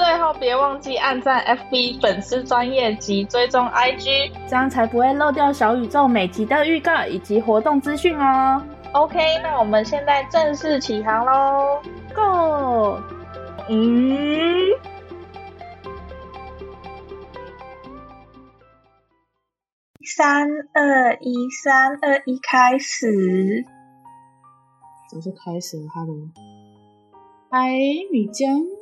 [0.00, 8.62] 最后别忘记按赞 FB 粉丝专业及追踪 IG，这样才不会漏掉小宇宙每集的预告以及活动资讯哦。
[8.92, 11.82] OK，那我们现在正式起航喽
[12.14, 12.98] ，Go！
[13.68, 14.70] 嗯，
[20.16, 23.66] 三二一，三二一，开始。
[25.12, 26.16] 早就开始了，Hello，
[27.50, 27.68] 嗨，
[28.10, 28.79] 米浆。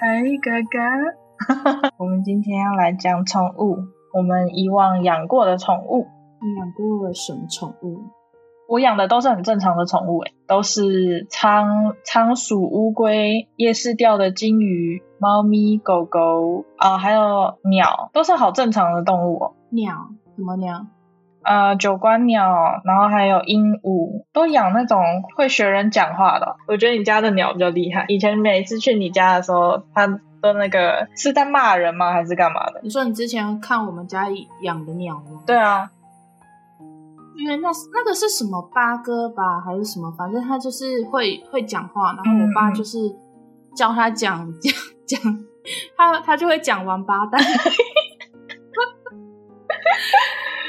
[0.00, 3.78] 嗨，哥哥， 我们今天要来讲宠物。
[4.12, 6.08] 我们以往养过的宠物，
[6.42, 8.00] 你养过什么宠物？
[8.68, 19.52] 我养的都是很正常的宠物，诶，都是仓仓鼠、乌龟、夜市钓的金鱼、猫咪、狗狗啊，还有鸟，都是好正常的动物哦。
[19.70, 19.94] 鸟？
[20.36, 20.86] 什么鸟？
[21.44, 25.02] 呃，九官鸟，然后还有鹦鹉，都养那种
[25.36, 26.56] 会学人讲话的。
[26.66, 28.06] 我觉得你家的鸟比较厉害。
[28.08, 30.06] 以前每次去你家的时候，它
[30.40, 32.12] 都那个是在骂人吗？
[32.12, 32.80] 还是干嘛的？
[32.82, 34.26] 你说你之前看我们家
[34.62, 35.42] 养的鸟吗？
[35.46, 35.90] 对啊，
[37.36, 40.10] 因为那那个是什么八哥吧，还是什么？
[40.16, 42.98] 反正它就是会会讲话，然后我爸就是
[43.76, 44.72] 教他讲讲
[45.06, 45.20] 讲，
[45.96, 47.40] 他他就会讲王八蛋。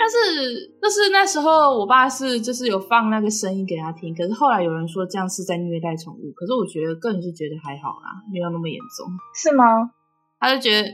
[0.06, 4.14] 但是，就是那时候，我爸是就是有放那个声音给他听。
[4.14, 9.08] 可是后来有人说这样是在虐待宠物，可是我觉得个人是觉得还好啦，没有那么严重。
[9.33, 9.89] 是吗？
[10.39, 10.88] 他就觉得，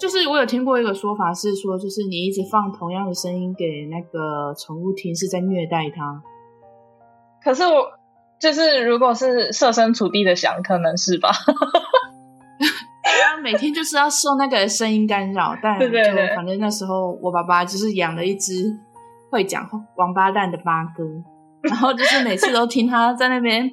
[0.00, 6.22] 就是我有听过一个说法是说，就是你一直放同样的声音给那个宠物听，是在虐待它。
[7.44, 7.90] 可是我
[8.40, 11.28] 就是如果是设身处地的想，可能是吧。
[13.44, 15.86] 每天就是要受那个声音干扰，但就
[16.34, 18.74] 反正那时候我爸爸就是养了一只
[19.30, 21.04] 会讲王八蛋的八哥，
[21.68, 23.70] 然后就是每次都听他在那边，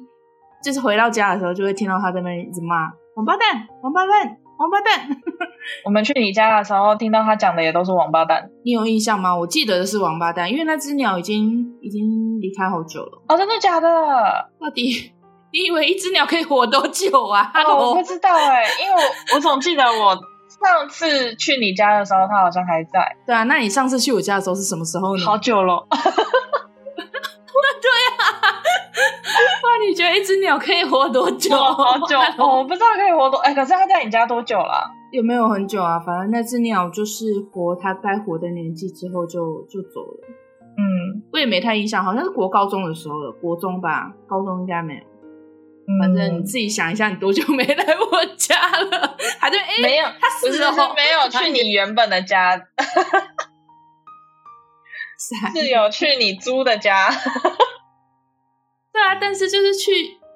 [0.62, 2.76] 就是回到家的时候就会听到他在那边一直骂
[3.16, 5.08] 王八蛋、王八蛋、王八蛋。
[5.86, 8.50] 我们去你家的时候，听到他讲的也都是王八蛋。
[8.64, 9.34] 你有印象吗？
[9.34, 12.02] 我记得的是王八蛋，因为那只鸟已经已经
[12.40, 13.22] 离开好久了。
[13.28, 13.88] 哦，真的假的？
[14.60, 15.12] 到底？
[15.52, 17.50] 你以为一只鸟可以活多久啊？
[17.66, 20.14] 哦，我不知道哎、欸，因为我我总记得我
[20.48, 23.16] 上次去你家的时候，它好像还在。
[23.26, 25.24] 对啊，那你上次去我家的时候是什么时候呢？
[25.24, 25.86] 好久了。
[27.82, 28.22] 对啊，
[29.62, 31.54] 那你觉得一只鸟可以活多久？
[31.56, 34.90] 好久 哦，我不知道可以活多哎、欸，可是它在你家多久了、啊？
[35.12, 36.00] 有没有很久啊？
[36.00, 40.28] 反正那只鸟就是活它该活的年纪之后就就走了。
[40.78, 45.02] 嗯，我也没太印象，好像是国高中的时候了，国中吧，高中应该没有。
[46.00, 49.16] 反正你自己想一下，你多久没来我家了？
[49.40, 52.56] 还对，哎，没有，他死了，是没有去你原本的家，
[55.54, 57.08] 是有去你租的家。
[58.92, 59.90] 对啊，但是就是去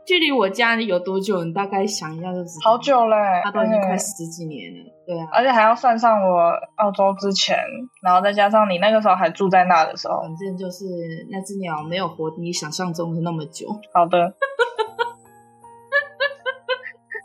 [0.06, 1.44] 距离我家有多久？
[1.44, 2.70] 你大概想一下就知道。
[2.70, 4.92] 好久嘞，他都已经快十几年了。
[5.06, 7.56] 对啊，而且还要算上我澳洲之前，
[8.02, 10.84] 然后再加上你那个时候还住在那的时候，反正就是
[11.30, 13.68] 那只鸟没有活你想象中的那么久。
[13.92, 14.34] 好的。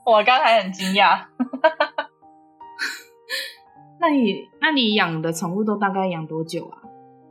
[0.06, 1.26] 我刚才很惊讶，
[4.00, 6.78] 那你那你养的宠物都大概养多久啊？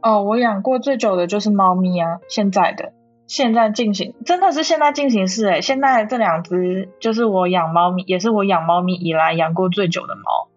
[0.02, 2.92] 哦，我养过最久的就是猫咪啊，现在的
[3.26, 10.48] 现在进行真的是现在进行式诶，现在这两只就是我养猫咪，也是我养猫咪以来养过最久的猫。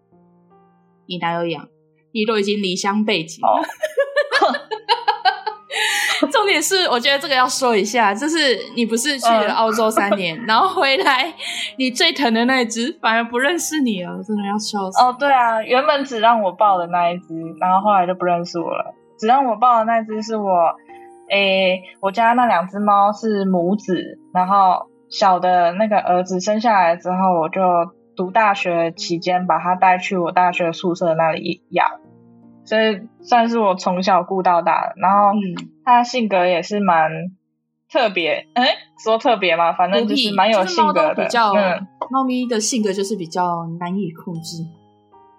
[1.06, 1.68] 你哪有养？
[2.12, 3.48] 你都已经离乡背井了。
[3.48, 3.60] 哦
[6.30, 8.36] 重点是，我觉得这个要说一下，就是
[8.76, 11.32] 你不是去了澳洲三年，嗯、然后回来，
[11.78, 15.02] 你最疼的那一只反而不认识你了，真的要笑死。
[15.02, 18.94] 哦，对啊，原本只让我抱的那一只，然后后来就不认识我了。
[19.18, 20.74] 只让我抱的那只是我，
[21.30, 27.60] 诶，我家那两只猫是母子，然后小的那个儿子生下来之后，我就
[28.16, 31.88] 读大学期间把它带去我大学宿舍那里养。
[32.64, 35.32] 所以算是我从小顾到大的，然后
[35.84, 37.10] 他性格也是蛮
[37.92, 41.24] 特别，哎、欸，说特别嘛，反正就是蛮有性格的。
[41.24, 44.64] 比较，嗯，猫咪的性格就是比较难以控制。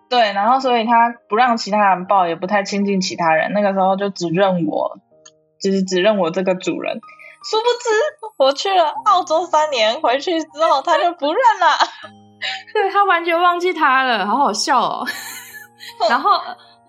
[0.07, 3.51] 对，然后所以他不让其他人抱，也不太亲近其他人。
[3.53, 4.99] 那个时候就只认我，
[5.59, 7.01] 就是只认我这个主人。
[7.43, 7.89] 殊不知
[8.37, 11.75] 我去了澳洲三年，回去之后他就不认了。
[12.71, 15.05] 对，他完全忘记他了，好好笑哦。
[16.07, 16.29] 然后。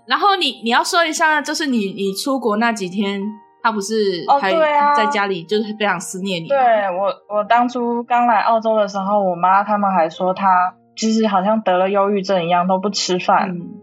[0.06, 3.20] 然后你你要说一下，就是你你出国那几天，
[3.62, 3.94] 他不是
[4.40, 4.52] 还
[4.96, 6.48] 在家里，就是非常思念你。
[6.48, 6.56] 对，
[6.90, 13.50] 我我当初刚来澳洲的时候，我妈他们还说他就是好像得了忧郁症一样，都不吃饭。
[13.50, 13.82] 嗯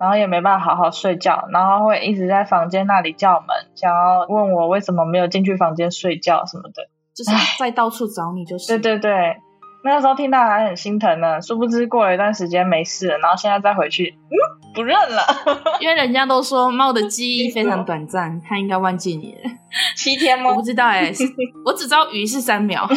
[0.00, 8.66] 然后也没办法好好睡觉，然后会一直在房间那里叫门，想要问我为什么没有进去房间睡觉什么的，就是在到处找你，就是。
[8.66, 9.36] 对对对，
[9.82, 14.34] 那个时候听到还很心疼呢，殊不知过了一段时间没事了，然后现在再回去，嗯，
[14.74, 15.22] 不认了，
[15.80, 19.50] 因为人家都说猫的记忆非常短暂，它应该忘记你了。
[19.96, 20.50] 七天吗？
[20.50, 21.24] 我不知道哎、欸，
[21.64, 22.88] 我只知道鱼是三秒，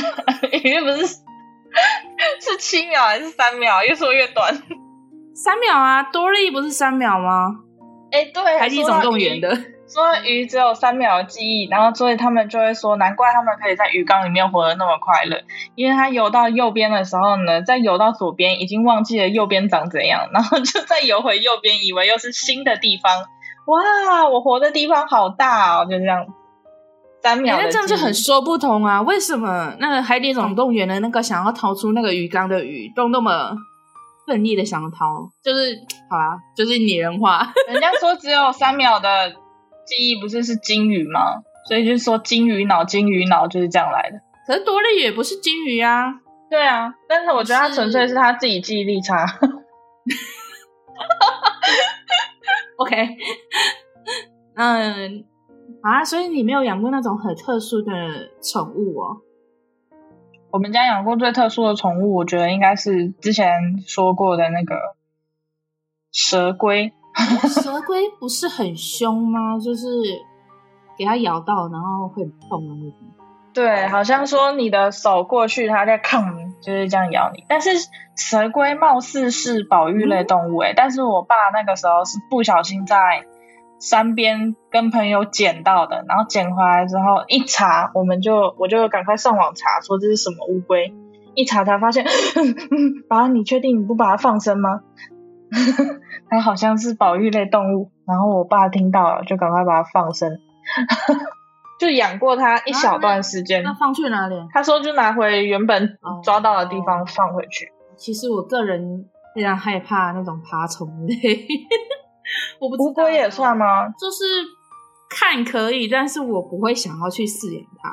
[0.51, 1.05] 鱼不是
[2.39, 3.83] 是七秒还是三秒？
[3.83, 4.53] 越说越短。
[5.35, 7.55] 三秒啊，多利不是三秒吗？
[8.11, 9.49] 哎、欸，对，海底总动员的
[9.93, 15.39] 说鱼只有三秒的记忆，然后所以他们就会说，难怪他们可以在鱼缸里面活得那么快乐，
[15.75, 23.25] 因为他游到右边的时候呢，在游到左边已经忘记了右边长怎样，然后就再游回右边，以为又是新的地方。
[23.67, 26.25] 哇，我活的地方好大哦，就这样。
[27.21, 33.55] 三秒，那、欸、这样就很说不通啊，为什么那个海底总动员的那个想要逃出那个鱼缸的鱼都那么？
[34.25, 35.77] 奋力的想逃，就是
[36.09, 37.45] 好啦，就是拟人化。
[37.67, 39.09] 人家说只有三秒的
[39.85, 41.43] 记忆，不是是金鱼吗？
[41.67, 44.19] 所以就是说金鱼脑，金鱼脑就是这样来的。
[44.45, 46.19] 可是多利也不是金鱼啊。
[46.49, 49.25] 对啊，但是我觉得他纯粹是他自己记忆力差。
[52.77, 53.17] OK，
[54.55, 55.25] 嗯
[55.81, 57.91] 啊，所以你没有养过那种很特殊的
[58.41, 59.21] 宠物哦？
[60.51, 64.75] 我们家养过最特殊的宠物，我觉得应该是之前说过的那个
[66.11, 66.93] 蛇龟。
[67.47, 69.57] 蛇龟不是很凶吗？
[69.59, 69.87] 就是
[70.97, 72.99] 给它咬到，然后会痛的那种。
[73.53, 77.43] 对，好像说你的手过去，它在抗，就是这样咬你。
[77.47, 77.69] 但是
[78.15, 83.25] 蛇龟貌似是保育类动物，诶、但是我爸那个时候是不小心在。
[83.79, 90.93] 山边跟朋友捡到的，然后捡回来之后一查，我们就我就赶快上网查，说这是什么乌龟。
[91.35, 92.05] 一查才发现，
[93.09, 94.79] 爸，你确定你不把它放生吗？
[96.29, 97.91] 它好像是保育类动物。
[98.05, 100.29] 然后我爸听到了，就赶快把它放生，
[101.79, 103.63] 就养过它一小段时间。
[103.63, 104.35] 那、啊、放去哪里？
[104.51, 107.65] 他说就拿回原本抓到的地方放回去。
[107.65, 111.47] 哦、其实我个人非常害怕那种爬虫类。
[112.59, 113.87] 我不知道，乌龟也算吗？
[113.89, 114.23] 就是
[115.09, 117.89] 看可以，但是我不会想要去饲养它，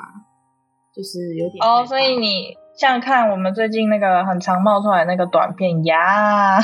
[0.95, 1.85] 就是有点哦。
[1.85, 6.59] 所以你像看我们最近那个很常冒出来那个短片呀，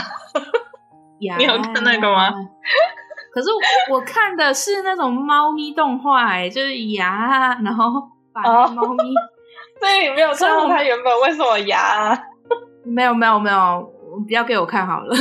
[1.21, 2.31] 呀，你有看那个吗？
[3.33, 3.49] 可是
[3.91, 8.03] 我看的是那种猫咪动画，就是牙，然后
[8.33, 9.13] 把猫咪，
[9.81, 12.19] 所以你没有看到它原本为什么牙？
[12.85, 13.93] 没有，没有，没有。
[14.27, 15.15] 不要给我看好了，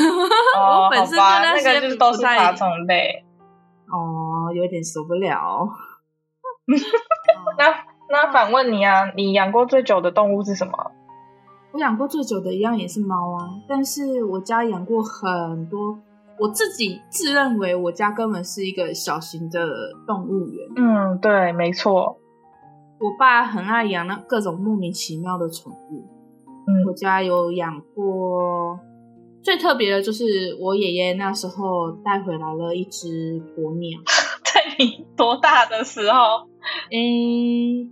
[0.57, 3.25] 哦、我本身就那些就是都是爬虫类，
[3.91, 5.67] 哦，有点受不了。
[7.57, 7.75] 那
[8.09, 10.71] 那反问你啊，你养过最久的动物是什么？
[11.75, 15.99] 我养过最久的一样也是猫啊，但是我家养过很多，
[16.39, 19.59] 我自己自认为我家根本是一个小型的
[20.07, 20.65] 动物园。
[20.77, 22.17] 嗯，对，没错。
[22.97, 26.07] 我爸很爱养那各种莫名其妙的宠物。
[26.65, 28.79] 嗯，我家有养过，
[29.43, 33.99] 最特别的就是我爷爷那时候带回来了一只鸵鸟，
[34.45, 36.47] 在你多大的时候？
[36.89, 37.85] 诶，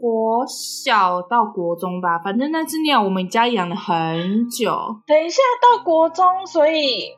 [0.00, 4.72] 国小到国中吧，反正那只鸟我们家养了很久。
[5.06, 7.10] 等一下到国中，所以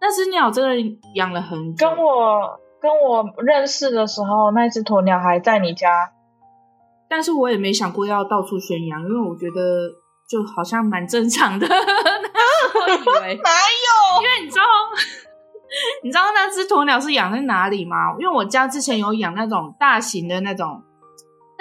[0.00, 1.86] 那只鸟真的养了很久。
[1.86, 6.12] 跟我跟我认识的时候，那只鸵鸟还在你家，
[7.08, 10.02] 但是我也没想过要到处宣扬，因为我觉得。
[10.26, 13.50] 就好像蛮正常的，我以为哪
[13.84, 14.22] 有？
[14.22, 14.64] 因为你知道，
[16.02, 18.16] 你知道那只鸵鸟是养在哪里吗？
[18.18, 20.82] 因为我家之前有养那种大型的那种，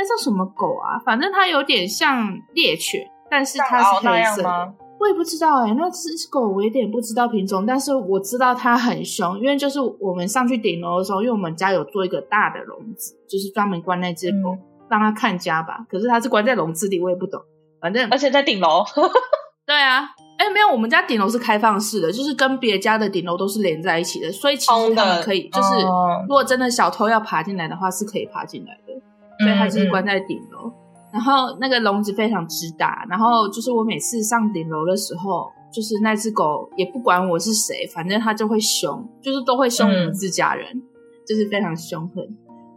[0.04, 1.00] 那叫什么狗啊？
[1.06, 4.74] 反正它有点像猎犬，但是它是黑色的。
[5.00, 9.40] 我也不知道哎、欸，那只狗我有点不知道品种，但是我知道它很凶。
[9.40, 15.86] 因为就是我们上去顶楼的时候，因为我们家有做一个大的笼子，就是专门关那只狗，嗯、让它看家吧。
[15.90, 17.42] 可是它是关在笼子里，我也不懂。
[17.80, 18.84] 反正，而且在顶楼。
[19.66, 20.02] 对啊，
[20.38, 25.76] 哎、欸，没有，我们家顶楼是开放式的，就是跟别家的顶楼都是连在一起的，所以其实他们可以，就是
[26.28, 28.94] 如果真的小偷要爬进来的话，是可以爬进来的。
[29.40, 40.82] 所以它就是关在顶楼，嗯嗯，然后那个笼子非常之大，然后就是我每次上顶楼的时候，就是那只狗也不管我是谁，反正它就会凶，就是都会凶我们自家人，嗯、
[41.28, 42.24] 就是非常凶狠。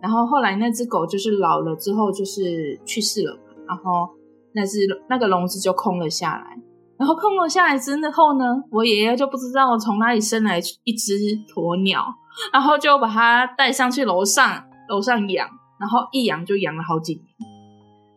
[0.01, 4.11] 然后后来那只狗就是老了之后，就是，之后，就是去世了嘛，然后。
[4.59, 6.59] 那只那个笼子就空了下来，
[6.97, 11.13] 然后空了下来之后呢，我爷爷就不知道从哪里生来一只
[11.55, 12.03] 鸵鸟，
[12.51, 15.47] 然后就把它带上去楼上楼上养，
[15.79, 17.25] 然后一养就养了好几年。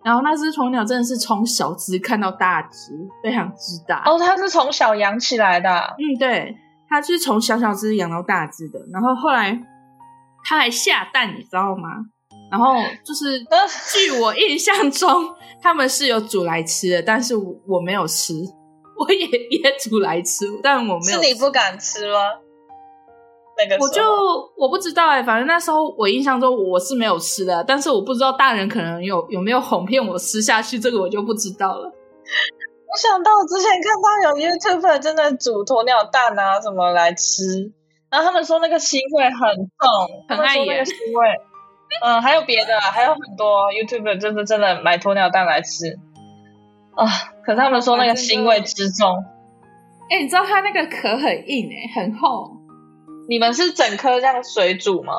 [0.04, 4.02] 然后那只鸵鸟真的是从小只看到大只，非常之大。
[4.06, 5.70] 哦，它是从小养起来的。
[5.98, 6.56] 嗯，对，
[6.88, 8.80] 它是从小小只养到大只的。
[8.94, 9.62] 然后后来
[10.46, 11.90] 它还下蛋，你知道吗？
[12.50, 13.40] 然后就是
[13.94, 18.34] 据我印象中，他们是有煮来吃的，但是我没有吃。
[18.98, 21.12] 我也 也煮来吃，但我没有吃。
[21.12, 22.18] 是你不敢吃吗？
[23.60, 24.02] 那个我就
[24.56, 31.92] 我不知道哎、欸，反正那时候我印象中我是没有吃的，但是我不知道大人可能有有没有哄骗我吃下去，这个我就不知道了。
[32.90, 37.72] 我想到我之前看到有 YouTuber 真的煮鸵鸟蛋啊什么来吃，
[38.10, 41.28] 然后他们说那个腥味很重，很碍眼腥味。
[42.02, 46.00] 嗯，还有别的，还有很多 YouTuber 就是真的买鸵鸟蛋来吃
[46.96, 47.06] 啊。
[47.44, 49.08] 可是他们说那个腥味之重。
[50.10, 52.59] 哎、欸，你知道它那个壳很硬哎、欸，很厚。
[53.30, 55.14] 你们是整颗这样水煮吗？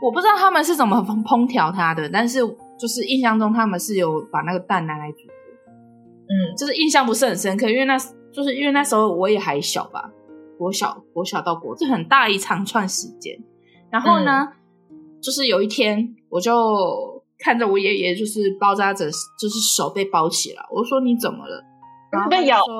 [0.00, 2.38] 我不知道他们是怎么烹调它的，但是
[2.78, 5.34] 就是印象中他们是有把那个蛋拿来煮的。
[6.28, 7.98] 嗯，就是印象不是很深刻，因为那
[8.32, 10.08] 就是因为那时候我也还小吧，
[10.56, 13.36] 国小国小到国，这很大一长串时间。
[13.90, 14.48] 然后呢，
[14.90, 21.64] 嗯、就是有一天我就看着我爷爷就是包扎着，就是手被包起来，我说你怎么了？
[22.12, 22.60] 然后被咬。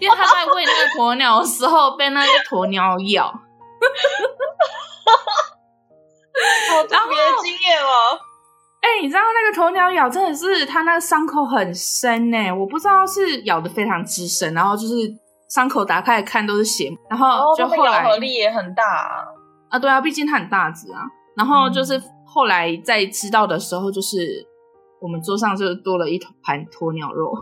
[0.00, 3.26] 因为他在喂那个鸵鸟的时候被那个鸵鸟咬，
[6.70, 8.18] 好特别的经验哦！
[8.80, 14.94] 哎、欸，你知道那个鸵鸟咬真的是它那个伤口很深呢，我不知道是咬的非常之深，然后就是
[15.48, 19.24] 伤口打开来看都是血，然后就后来、哦、咬合力也很大啊，
[19.70, 21.00] 啊对啊，毕竟它很大只啊。
[21.36, 24.46] 然后就是后来在知道的时候，就是
[25.00, 27.34] 我们桌上就多了一盘鸵鸟肉。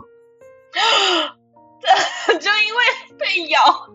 [2.39, 2.79] 就因为
[3.19, 3.59] 被咬，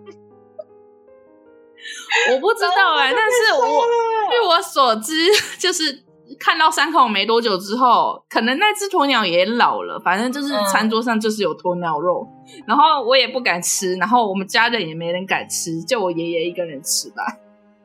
[2.31, 3.87] 我不知道哎、欸，但是我
[4.31, 5.15] 据我所知，
[5.59, 6.05] 就是
[6.39, 17.23] 看到伤口没多久之后，可能那只鸵鸟也老了，反正就是餐桌上就是有鸵鸟肉，嗯、然后我也不敢吃，然后我们家人也没人敢吃，就我爷爷一个人吃吧。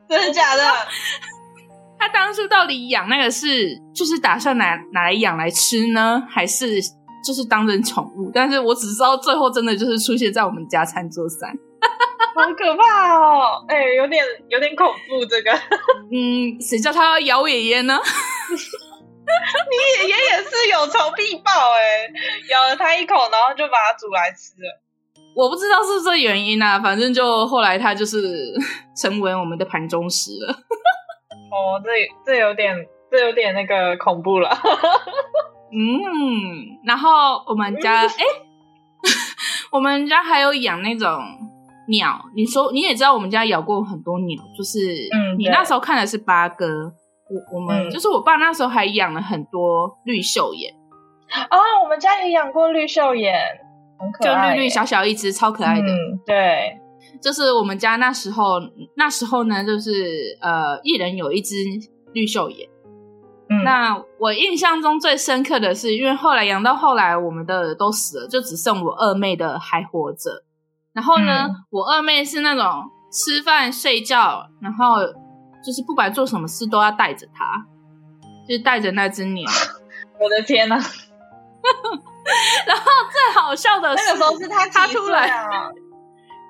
[0.06, 0.62] 真的假的？
[1.98, 6.78] 他当初到底养那个是就是打算拿拿来养来吃呢，还是？
[7.24, 11.48] 就是当成宠物，但是我只知道最后真的就是出现在我们家餐桌上，
[12.36, 13.64] 好可怕哦！
[13.68, 15.50] 哎、欸，有点有点恐怖这个。
[16.12, 17.98] 嗯，谁叫他要咬爷爷呢？
[19.24, 22.06] 你爷爷也是有仇必报哎，
[22.50, 24.82] 咬了他一口，然后就把它煮来吃了。
[25.34, 28.52] 我不知道是不是这原因啊，反正就后来他就是
[28.96, 30.52] 成为我们的盘中食了。
[30.52, 31.90] 哦，这
[32.26, 32.76] 这有点
[33.10, 34.50] 这有点那个恐怖了。
[35.76, 38.24] 嗯，然后我们家哎，
[39.72, 41.08] 我们家还有养那种
[41.88, 42.24] 鸟。
[42.36, 44.78] 你说你也知道，我们家养过很多鸟，就是
[45.12, 46.92] 嗯，你那时候看的是八哥，
[47.28, 50.72] 我我们、嗯、就是我爸那时候还养了很多绿袖眼。
[51.50, 53.34] 哦，我们家也养过绿袖眼，
[53.98, 55.88] 很可爱，就绿绿小小一只，超可爱的。
[55.88, 56.78] 嗯，对，
[57.20, 58.60] 就是我们家那时候
[58.96, 61.56] 那时候呢，就是呃，一人有一只
[62.12, 62.68] 绿袖眼。
[63.48, 70.44] 嗯、那我印象中最深刻的是，因为后来养到后来，我们的都死了，就只剩我二妹的还活着。
[70.92, 74.96] 然后呢，嗯、我二妹是那种吃饭睡觉，然后
[75.64, 77.66] 就是不管做什么事都要带着它，
[78.48, 79.50] 就是带着那只鸟。
[80.18, 80.76] 我的天哪！
[82.66, 85.28] 然后最好笑的是，那个时候是他他出来，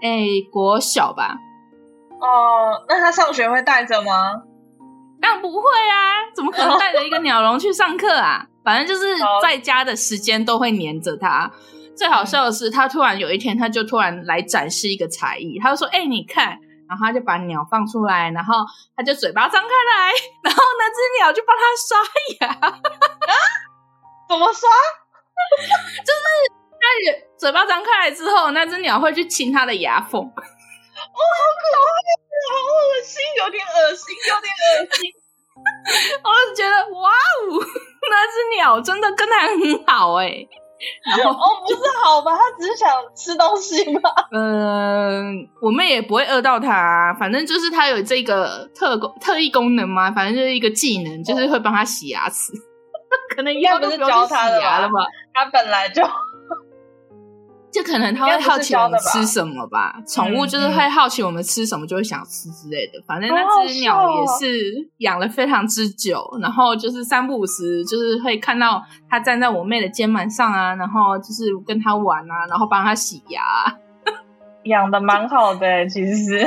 [0.03, 1.37] 哎、欸，国小吧？
[2.21, 4.43] 哦，那他上学会带着吗？
[5.25, 6.21] 当然不会啊！
[6.37, 8.45] 怎么可能带着一个鸟笼去上课啊？
[8.63, 11.51] 反正就是在家的时间都会黏着他。
[11.97, 15.59] 最好笑的是，他突然有一天，他就突然来展示一个才艺。
[15.59, 18.55] 他就说：“哎、欸，你看！”然后他就把鸟放出来，然后
[18.95, 20.13] 他就嘴巴张开来，
[20.45, 21.97] 然后那只鸟就帮他刷
[22.41, 22.69] 牙。
[22.69, 22.79] 啊？
[24.29, 24.69] 怎么刷？
[26.05, 26.21] 就是
[26.71, 26.85] 他
[27.39, 30.21] 嘴巴张开来之后，那只鸟会去亲他的牙缝。
[30.21, 32.14] 哦，好可爱！
[32.49, 35.11] 好恶心，有点恶心，有点恶心。
[36.23, 37.63] 我就觉得，哇哦，
[38.11, 40.49] 那只鸟真的跟它很好哎、欸。
[41.17, 42.37] 然后哦，不是好吧？
[42.37, 44.11] 它只是想吃东西吧？
[44.33, 52.53] 嗯、呃，我们也不会饿到它，反正就是它有这个特功特异功能嘛，反正就是一个技能，就是会帮它洗牙齿。
[52.53, 52.99] 哦、
[53.35, 55.07] 可能以后不是教它了吧？
[55.33, 56.03] 它本来就。
[57.75, 63.03] 就可能他会好奇我们吃什么吧，宠物就是会好奇我们吃什么，就会想吃之类的。
[63.05, 73.43] 反正那只鸟也是养了非常之久，然后就是三不五时就是会看到它站在我妹的肩膀上啊，然后就是跟它玩啊，然后帮它洗牙，
[74.67, 76.47] 养的蛮好的，其实是。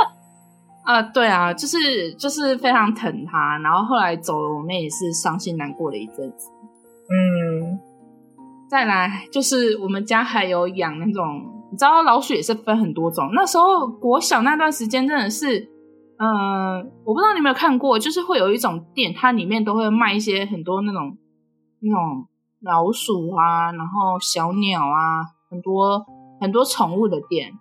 [0.84, 6.48] 啊，对啊，就是就是非常疼它，然后后来走了，我妹也是伤心难过了一阵子。
[7.10, 7.78] 嗯。
[8.68, 11.24] 再来就是我们家还有养那种，
[11.70, 13.30] 你知道老鼠也是分很多种。
[13.32, 15.60] 那时候国小那段时间真的是，
[16.18, 21.16] 嗯、呃，我不知道你有没有看过，就是会有一种店，它里面都会卖一些很多那种
[21.80, 22.26] 那种
[22.60, 26.04] 老鼠啊，然后小鸟啊，很多
[26.40, 27.52] 很多宠物的店。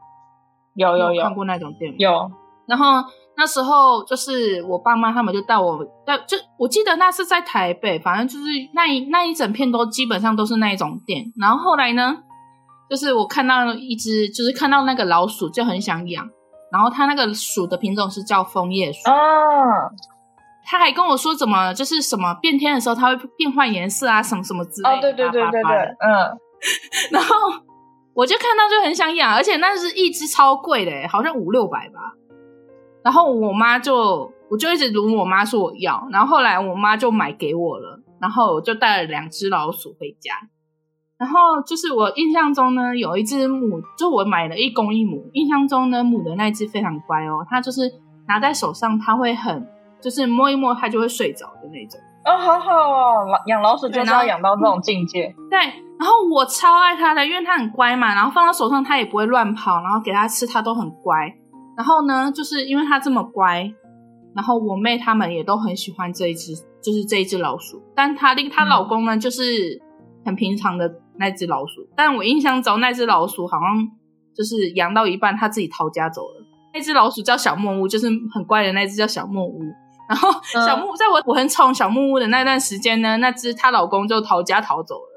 [0.76, 1.98] 有有有，有看过那种店吗？
[2.00, 2.32] 有，
[2.68, 3.08] 然后。
[3.38, 11.26] 那时候就是我爸妈他们就带我，带就我记得那是在台北，反正就是那一那一整片都基本上都是那一种店。
[11.40, 12.18] 然后后来呢，
[12.90, 16.30] 就是我看到一只，就是看到那个老鼠就很想养。
[16.72, 19.14] 然后它那个鼠的品种是叫枫叶鼠哦，
[20.66, 24.96] 他还跟我说怎么就是什么变天的时候它会变换颜色啊，什么什么之类的。
[24.96, 26.38] 哦，对对对对对，嗯。
[27.12, 27.36] 然后
[28.16, 32.00] 我就看到就很想养，而且那是一只超贵的，好像五六百吧。
[33.06, 40.34] 然后我妈就，我就一直如我妈说我要，然后后来我妈就买给我了，然后我就带了两只老鼠回家。
[41.20, 47.84] 然后就是我印象中呢，有一只母，就我买了一公一母，印象中呢母的那只非常乖哦，它就是
[48.28, 49.68] 拿在手上，它会很，
[50.02, 52.00] 就是摸一摸它就会睡着的那种。
[52.26, 55.34] 哦，好好哦，养老鼠就是要养到这种境界。
[55.48, 61.32] 对，然后我超爱它的，因为它很乖嘛，然后放到手上它也不会乱跑，然后给它吃它都很乖。
[61.76, 63.72] 然后呢，就是因为它这么乖，
[64.36, 67.82] 然后我妹他们也都很喜欢这一只，就是这一只老鼠。
[67.96, 69.44] 但她另她老公呢，就是
[70.24, 71.88] 很平常的那只老鼠。
[71.96, 73.90] 但我印象中那只老鼠好像
[74.34, 76.46] 就是养到一半，它自己逃家走了。
[76.74, 79.62] 那只老鼠叫小木屋，就是很乖的那只叫小木屋。
[80.08, 85.15] 然后小木，在我我很宠小木屋的那段时间呢，那只她老公就逃家逃走了。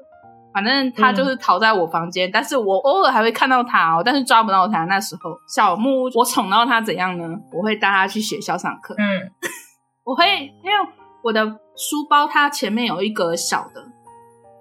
[0.59, 4.83] 反正他就是逃在我房间，嗯、但是我偶尔还会看到他哦，但是抓不到他。
[4.85, 7.23] 那时候小木屋，我宠到他怎样呢？
[7.53, 8.93] 我会带他去学校上课。
[8.97, 9.31] 嗯，
[10.03, 10.25] 我会
[10.61, 10.75] 因为
[11.23, 11.45] 我的
[11.77, 13.81] 书包它前面有一个小的，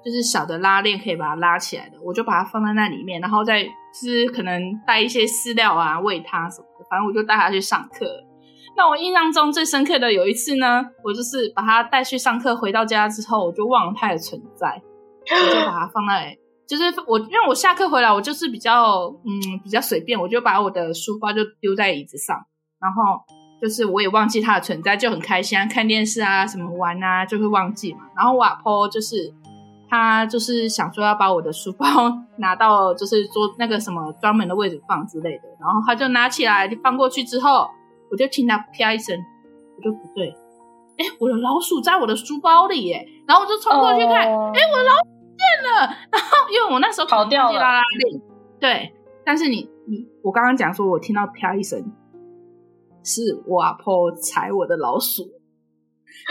[0.05, 8.07] 就是小的拉链可以把它拉起来的，我就把它放在那里面，然后再就是可能带一些饲料啊喂它什么的，反正我就带他去上课。
[8.77, 14.81] 那我印象中最深刻的有一次呢，我就是把他带去上课，回到家之后我就忘了他的存在。
[15.31, 16.37] 我就把它放在，
[16.69, 22.37] 就是我，因为我下课回来，我就是比较，嗯，比较随便，我就把我的书包就丢在椅子上，
[22.81, 23.21] 然后
[23.61, 28.01] 就是我也忘记它的存在，就很开心啊，看电视啊，什么玩啊，就会忘记嘛。
[28.17, 29.33] 然后我阿婆就是
[29.91, 31.87] 他就是想说要把我的书包
[32.39, 37.67] 拿到就是桌那个什么专门的位置放之类的，然后他就拿起来就放过去之后，
[38.11, 39.19] 我就听他啪一声，
[39.77, 40.29] 我就不对，
[40.99, 45.18] 哎，我的老鼠在我的书包里耶，然后我就冲过去看，哎，我的老鼠。
[45.39, 47.81] 变了，然后因为我那时候跑掉了，
[48.61, 48.93] 对，
[49.25, 51.81] 但是你你我刚刚讲说，我听到啪一声，
[53.05, 55.23] 是我阿婆踩我的老鼠，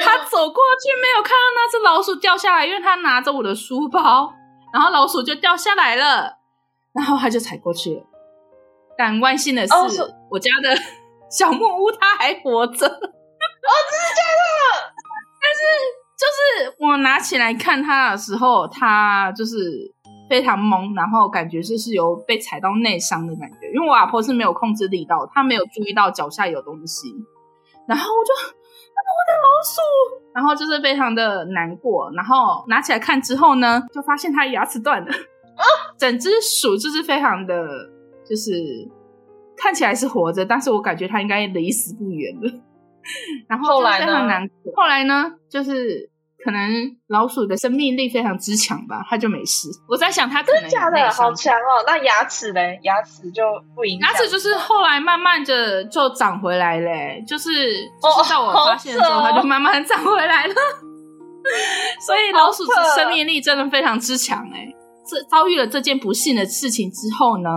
[0.03, 4.33] 他走过去没有看到那只老鼠掉下来，因为他拿着我的书包，
[4.73, 6.37] 然后老鼠就掉下来了，
[6.93, 8.03] 然后他就踩过去了。
[8.97, 10.75] 但万幸的是，哦、是我家的
[11.29, 13.07] 小木屋它还活着，哦，真的
[14.15, 14.93] 假的？
[15.41, 16.06] 但是。
[16.17, 19.93] 就是我拿起来看它的时候，它就是
[20.27, 23.71] 非常懵，然后感觉就是有被踩到内伤的感觉。
[23.73, 27.13] 因为我阿婆是没有控制力道，她没有注意到脚下有东西，
[27.87, 29.81] 然后我就，我的老鼠，
[30.33, 32.11] 然后就是非常的难过。
[32.15, 35.63] 然后拿起来看之后呢，就发现它牙齿断了，啊，
[35.99, 37.63] 整只鼠就是非常的，
[38.27, 38.51] 就是
[39.55, 42.51] 看起来是活着，但是我感觉它应该离死不远了。
[43.47, 44.73] 然后就非常难过。
[44.75, 46.09] 后来呢，就是
[46.43, 49.67] 可能老鼠的生命力非常之强吧，它就没事。
[49.87, 51.83] 我在想，它可能真的假的好强哦。
[51.85, 52.79] 那牙齿嘞？
[52.83, 53.43] 牙齿就
[53.75, 54.09] 不影响。
[54.09, 57.51] 牙齿就是后来慢慢的就长回来嘞，就是
[58.01, 60.53] 就是在我发现的时候，它就慢慢长回来了。
[62.05, 64.67] 所以老鼠的生命力真的非常之强哎。
[65.09, 67.49] 这遭遇了这件不幸的事情之后呢，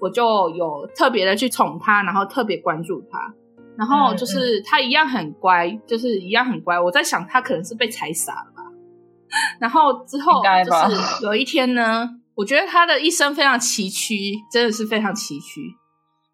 [0.00, 3.32] 我就有特别的去宠它，然后特别关注它。
[3.76, 6.80] 然后就是他一样很乖，就是一样很乖。
[6.80, 8.62] 我在想他可能是被踩傻了吧。
[9.60, 15.60] 然后之后就是有一天呢，我觉得他的一生非常崎岖，真的是非常崎岖。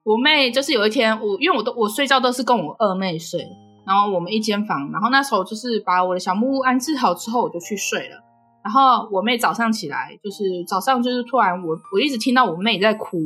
[0.04, 3.40] 我妹就是有一天，我因为我都我睡觉都是跟我二妹睡，
[3.86, 4.90] 然后我们一间房。
[4.92, 8.16] 然后那时候就是把我的小木屋安置好之后，我就去睡了。
[8.64, 13.18] 然后我妹早上起来，就是早上就是突然我我一直听到我妹在哭，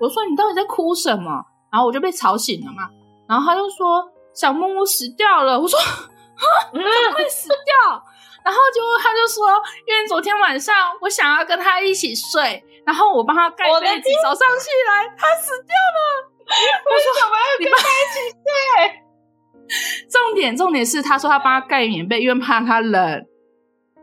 [0.00, 1.42] 我说你到底在哭什么？
[1.72, 2.88] 然后我就被吵醒了嘛。
[3.28, 5.60] 然后他就说小木木死掉了。
[5.60, 8.02] 我说 啊，怎么会死掉？
[8.44, 9.52] 然后就他就说，
[9.86, 16.30] 因为昨天晚上我想要跟他一起睡，然后我帮他盖被子，早上起来他死掉了。
[16.48, 20.08] 我说什么要跟他一起睡？
[20.10, 23.26] 重点重点是，他说他帮他盖棉被，因为怕他冷。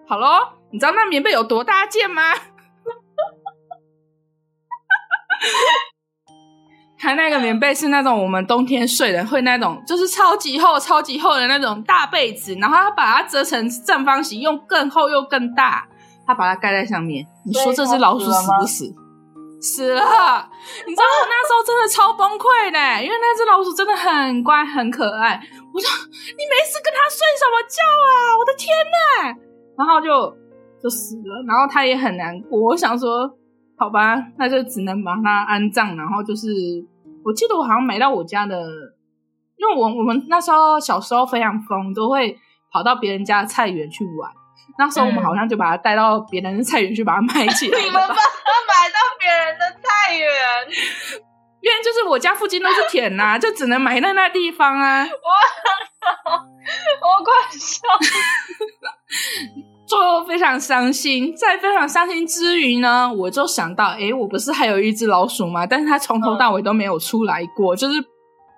[0.07, 0.53] 好喽。
[0.71, 2.33] 你知道那棉被有多大件吗？
[6.97, 15.87] 它那个棉被是那种我们冬天睡的，会那种就是超级厚、超级厚的那种大被子，然后他把它折成正方形，用更厚又更大，
[16.25, 17.25] 他把它盖在上面。
[17.45, 18.95] 你说这只老鼠死不死？
[19.61, 20.01] 死了！
[20.85, 25.39] 你知道我那时候真的超崩溃的，因为那只老鼠真的很乖、很可爱。
[25.73, 28.37] 我说你没事跟它睡什么觉啊？
[28.37, 29.35] 我的天呐！
[29.77, 30.35] 然后就。
[30.83, 32.59] 就死了，然后他也很难过。
[32.59, 33.27] 我想说，
[33.77, 35.95] 好吧，那就只能把它安葬。
[35.97, 36.47] 然后就是，
[37.23, 38.57] 我记得我好像买到我家的，
[39.57, 42.37] 因为我我们那时候小时候非常疯，都会
[42.71, 44.31] 跑到别人家的菜园去玩。
[44.77, 47.77] 那时候我们好像就把它带到别人的菜园去把它埋起来。
[47.83, 50.27] 你们把它买到别人的菜园？
[51.61, 55.03] 因为就是我家附近都是田呐、啊，就只能埋在那地方啊。
[55.09, 57.87] 我我快笑。
[59.87, 65.65] 就非常伤心，在非常伤心之余呢，我就想到，哎，我不是还有一只老鼠吗？
[65.65, 68.01] 但是它从头到尾都没有出来过，嗯、就是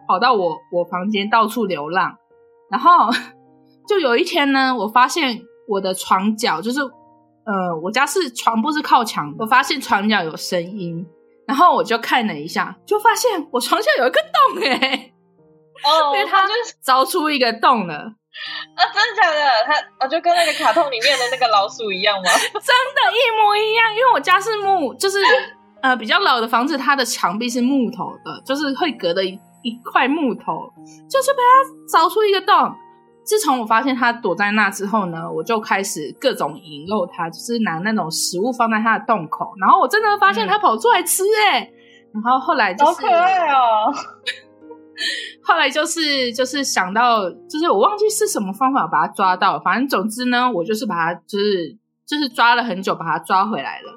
[0.07, 2.15] 跑到我我房间到处流浪。
[2.71, 3.09] 然后
[3.87, 11.05] 就有一天呢，我发现我的床角，就是呃，我家是床不是靠墙，我发现床角有声音，
[11.45, 14.19] 然后我就看了一下，就发现我床下有一个
[14.53, 15.13] 洞，诶，
[15.83, 16.53] 哦， 因为它就
[16.85, 18.13] 凿出一个洞了。
[18.75, 19.39] 啊，真的假的？
[19.65, 19.73] 它
[20.05, 22.31] 啊，就跟那个卡通里面的那个老鼠一样吗？
[22.31, 23.93] 真的，一模一样。
[23.95, 25.19] 因为我家是木，就是
[25.81, 30.71] 呃比较老的房子，它的墙壁是木头的，就是会隔的一一块木头，
[31.09, 32.73] 就是被它凿出一个洞。
[33.25, 41.73] 自从我发现它躲在那之后呢，我就开始各种引诱它，就是拿那种食物放在它的洞口，然后我真的发现它跑出来吃哎、欸，
[42.13, 43.93] 然后后来就是好可爱哦。
[45.45, 53.93] 后来就是就是想到，就是我忘记是什么方法把它抓到，反正总之呢，我就是把它就是就是抓了很久，把它抓回来了。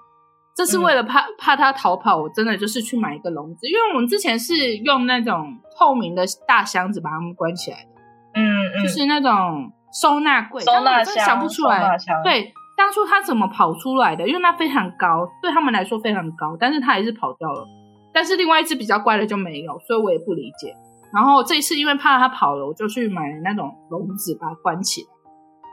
[0.55, 7.89] 这是为了怕怕它逃跑，我真的就是去买一个笼子，因为我们之前是用那种透明的大箱子把它们关起来的，
[8.35, 8.43] 嗯
[8.77, 14.29] 嗯，就是那种收纳柜，收纳箱，真想不出来，对，当初它怎么跑出来的？
[14.29, 17.67] 因为它非常高，对他们来说非常高，但是它还是跑掉了。
[18.13, 20.75] 但是另外一只比较乖的就没有，所以我也不理解。
[21.13, 25.09] 然后这一次因为怕它跑了，我就去买了那种笼子把它关起来。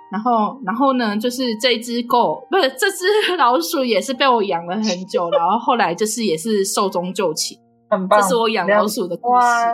[0.09, 5.29] 然后，然后呢，就是这一只狗，不是这只老鼠，也是被我养了很久。
[5.31, 8.21] 然后后来就是也是寿终就寝，很棒。
[8.21, 9.45] 这是我养老鼠的故事。
[9.45, 9.65] 哇，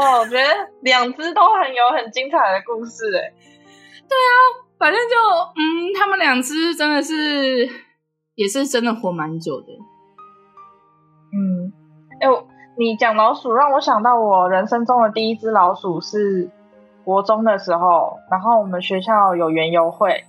[0.00, 0.48] 哇，我觉得
[0.82, 3.34] 两只都很有很精彩的故事哎。
[4.08, 4.32] 对啊，
[4.78, 5.16] 反正就
[5.56, 7.68] 嗯，他们两只真的是
[8.36, 9.66] 也是真的活蛮久的。
[11.32, 11.72] 嗯，
[12.20, 12.46] 哎我。
[12.78, 16.48] 你讲老鼠让我想到我人生中的第一只老鼠是
[17.04, 20.24] 国中的时候，然后我们学校有园游会，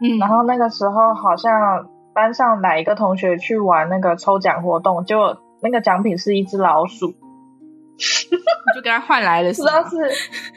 [0.00, 7.08] 嗯，然后那个时候好像班上哪一个同学去玩那个抽奖活动，结果那个奖品是一只老鼠，
[8.76, 9.82] 就给他换来了，是吧？
[9.82, 9.96] 是，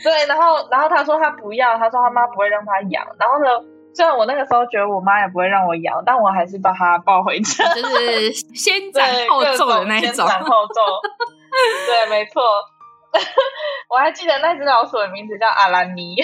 [0.03, 3.76] 对，然后然后他说他不要，他说他妈不会让他养，然后呢？
[3.97, 10.13] 虽然我那个时候觉得我妈也不会让我养，但我还是把它抱回家， 就是先斩后奏的那一种。
[10.13, 10.81] 先斩后奏，
[11.88, 12.43] 对，没错。
[13.89, 16.15] 我还记得那只老鼠的名字叫阿兰尼。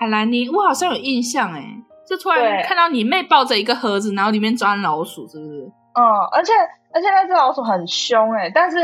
[0.00, 1.62] 阿兰尼，我好像有印象哎，
[2.04, 5.70] 就突然看到你妹抱着一个盒子，然后里面装老鼠，是不是？
[5.94, 6.52] 嗯，而且
[6.92, 8.78] 而且那只老鼠很凶哎，但是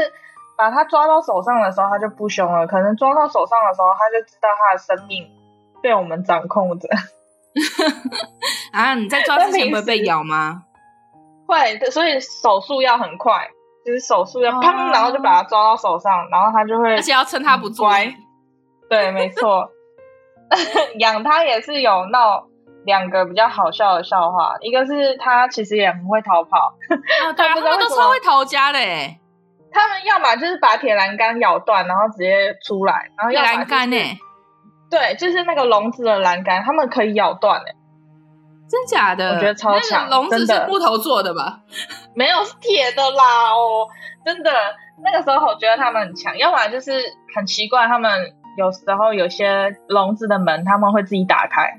[0.57, 2.65] 把它抓到手上的时候，它就不凶了。
[2.69, 5.27] 可能抓到手上的时候，它就知道它的生命
[5.83, 6.89] 被我们掌控着。
[8.73, 8.95] 啊！
[8.95, 10.63] 你在抓之前不会被咬吗？
[11.47, 13.49] 会，所以手速要很快，
[13.85, 18.15] 就是手速要砰，哦，然后就把它抓到手上，然后它就会，而且要趁它不乖。
[18.91, 19.71] 对，没错。
[20.99, 22.47] 养它也是有闹
[22.85, 26.75] 两个比较好笑的笑话，一个是它其实也很会逃跑，
[27.27, 28.79] 哦、 对，他们都超会逃家的。
[29.73, 33.97] 他们要么就是把铁栏杆咬断，然后直接出来，然后要栏杆呢？
[34.91, 37.75] 对，就是那个笼子的栏杆，他们可以咬断诶，
[38.69, 39.35] 真假的？
[39.35, 40.09] 我觉得超强。
[40.09, 41.61] 笼子是木头做的吧？
[42.15, 43.87] 没有，是铁的啦哦，
[44.25, 44.51] 真的。
[45.05, 46.93] 那个时候我觉得他们很强，要不然就是
[47.35, 48.11] 很奇怪，他们
[48.57, 51.71] 有时候有些笼子的门他们会自己打开，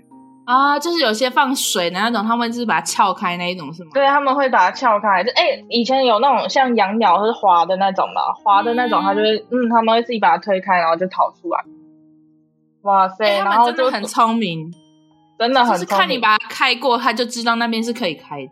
[0.46, 3.89] 啊，就是有些放水的那种，他们就是把它撬开那一种，是吗？
[3.93, 5.24] 对，他们会把它撬开。
[5.24, 11.63] 就哎、欸，以前有那种像养鸟是滑的那种嘛，滑的那种，它就会嗯，嗯，他们会自己把它推开，然后就逃出来。
[12.88, 14.71] 哇塞，欸、然后就很聪明，
[15.38, 15.86] 真的很聪明。
[15.86, 18.52] 就是看你把它开过，他就知道那边是可以开的。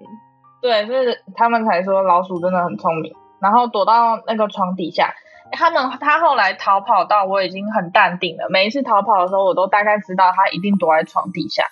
[0.61, 5.13] 对，就是他们才说老鼠真的很聪明，然后躲到那个床底下。
[5.51, 11.63] 他们他后来逃跑到我已经很淡定了，每一次逃跑的时候，我都大概知道他一定躲在床底下，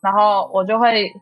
[0.00, 1.12] 然后我就会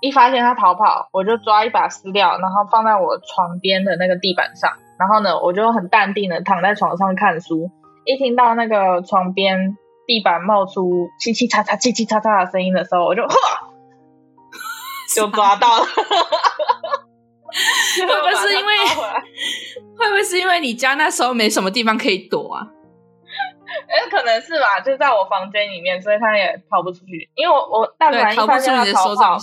[0.00, 7.70] 一发现他逃跑，我就抓一把饲料，然后放在我床边的那个地板上，然后呢，我就很淡定的躺在床上看书，
[8.04, 13.34] 一听到那个床边地板冒出叽叽喳喳、叽叽喳喳的声音的时候，我就呵，
[15.14, 15.84] 就抓到了。
[17.52, 18.76] 会不会是因为
[19.98, 22.66] 会不会是因为你家那时候没什么地方可以躲啊？
[23.88, 27.30] 哎，可能是吧，就在我房间里面，所以他也跑不出去。
[27.34, 29.38] 因为我我但凡一发现他逃跑，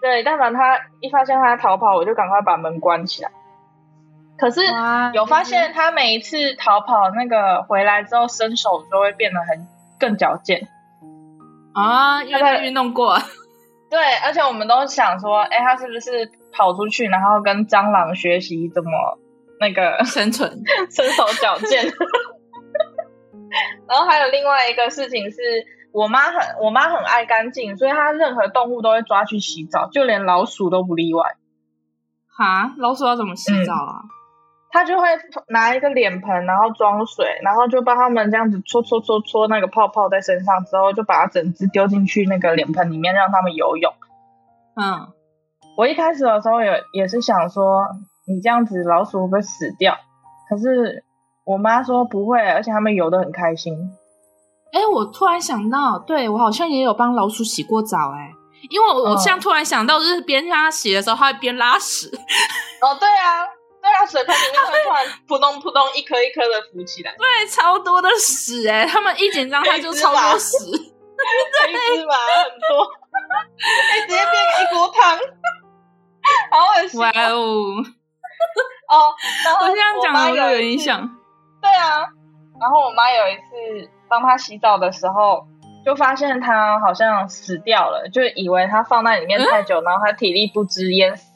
[0.00, 3.30] 对，但凡他一发现他逃跑，我就赶快把门关起来。
[4.38, 4.60] 可是
[5.12, 9.66] 有发现他每一次逃跑，那个回来之后身手就会变得很
[9.98, 10.68] 更矫健
[11.74, 13.16] 啊，因为他运动过。
[13.90, 16.30] 对，而且我们都想说，哎，他是不是？
[16.56, 18.90] 跑出去，然后跟蟑螂学习怎么
[19.58, 21.82] 那个生存， 身手矫健。
[23.88, 25.36] 然后还有另外一个事情是，
[25.92, 31.34] 我妈很我妈很爱干净，所以她任何动物都会抓去洗澡，就连老鼠都不例外。
[32.38, 34.02] 哈，老鼠要怎么洗澡啊？
[34.02, 34.08] 她、
[34.82, 35.06] 嗯、就会
[35.48, 43.92] 拿一个脸盆，然后装水，然后就帮他们这样子搓搓搓搓那个泡泡在身上，之后就把它整只丢进去那个脸盆里面，让他们游泳。
[44.76, 45.08] 嗯。
[45.76, 47.82] 我一开始的时候也也是想说，
[48.28, 49.96] 你这样子老鼠会不会死掉？
[50.48, 51.02] 可是
[51.44, 53.74] 我妈说不会，而且他们游得很开心。
[54.72, 58.30] 哎、欸，我突然想到，对，我好像也有帮老鼠洗过澡，哎，
[58.70, 62.06] 因为我我现在突然想到，就是边让它洗的时候，它会边拉屎。
[62.80, 63.42] 哦，对啊，
[63.84, 70.56] 对啊，水盆里面会突然扑通扑通一颗一颗的浮起来，对，超多的屎，哎，他们一紧张他就超多屎，
[71.66, 72.88] 黑芝麻很多，
[73.92, 75.18] 哎、欸，直接变一锅汤。
[76.50, 76.98] 好恶心！
[76.98, 77.36] 哇哦！
[78.88, 81.06] 哦，然后我这样讲有有影响。
[81.60, 82.00] 对啊，
[82.58, 85.46] 然后我妈有一次帮她洗澡的时候，
[85.84, 91.33] 就发现她好像死掉了，就以为她放在里面太久，嗯、然后她体力不支淹死了。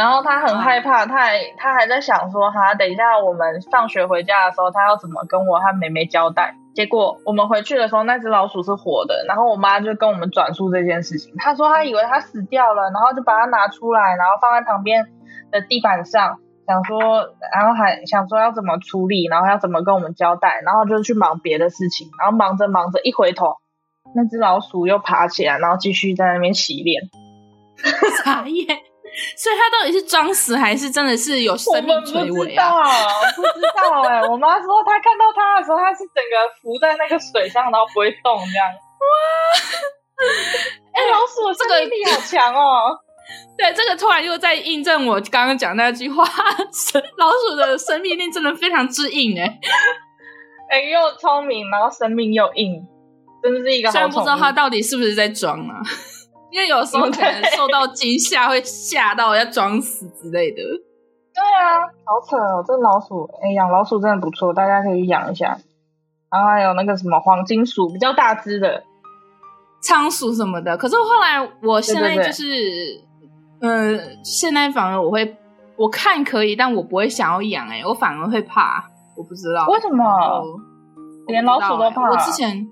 [0.00, 6.54] 然后他很害怕，他还他还在想说，哈，等一下我们放学回家的时候，他要怎么跟我和妹妹交代？
[6.74, 9.26] 结果我们回去的时候，那只老鼠是活的。
[9.28, 11.34] 然后我妈就跟我们转述这件事情。
[11.36, 15.04] 她说她以为它死掉了，然后就把它拿出来，然后放在旁边
[15.52, 22.08] 的地板上，想说，然后还想说要怎么处理，然后要怎么跟我们交代，然后就去忙别的事情。
[22.18, 23.56] 然后忙着忙着，一回头，
[24.14, 27.02] 那只老鼠又爬起来，然后继续在那边洗脸。
[28.24, 28.78] 傻眼。
[29.36, 32.72] 所以他到底是装死还是真的是有生命垂危啊？
[33.36, 38.66] 不知道哎、欸， 我妈说她看到他的时候，他是整个浮在那个水上，然后不会动这样。
[39.00, 39.04] 哇！
[40.92, 42.98] 哎、欸，老鼠的生命力好强哦。
[43.56, 49.60] 对，这个突然又在印证我刚刚讲那句话：老鼠的生命力真的非常之硬哎、欸。
[50.70, 52.82] 哎、欸，又聪明，然后生命又硬，
[53.42, 53.92] 真的是一个好。
[53.92, 55.80] 虽然不知道他到底是不是在装啊。
[56.50, 60.56] 因为有时候可能受到惊吓，会吓到要装死之类的。
[61.32, 62.64] 对啊，好扯哦！
[62.66, 65.56] 这老鼠，哎，养老鼠真的不错，大家可以养一下。
[66.30, 68.82] 然后还有那个什么黄金鼠，比较大只的
[69.80, 70.76] 仓鼠什么的。
[70.76, 73.00] 可是后来，我现在就是，
[73.60, 75.36] 嗯、呃，现在反而我会，
[75.76, 77.68] 我看可以，但我不会想要养。
[77.68, 78.84] 哎，我反而会怕，
[79.16, 80.44] 我不知道为什么，
[81.28, 82.10] 连老鼠都怕。
[82.10, 82.68] 我之前。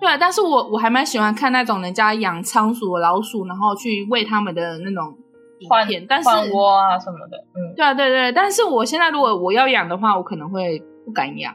[0.00, 5.16] 对啊，但是我我还蛮喜欢看那种人家养仓鼠、老鼠，然后去喂他们的那种
[5.58, 8.32] 影片，但是换窝啊什么的，嗯，对啊，对对。
[8.32, 11.52] 但是我现在如果我要养的话，我可能会不敢养，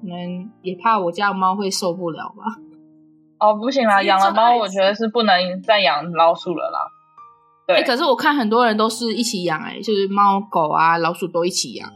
[0.00, 2.44] 可能也怕我家猫会受不了吧。
[3.38, 6.78] 哦，不行啦，养了猫，我觉得是不能再养老鼠了啦。
[7.66, 11.90] 对，欸，可是我看很多人都是一起养，哎，就是猫狗啊、老鼠都一起养。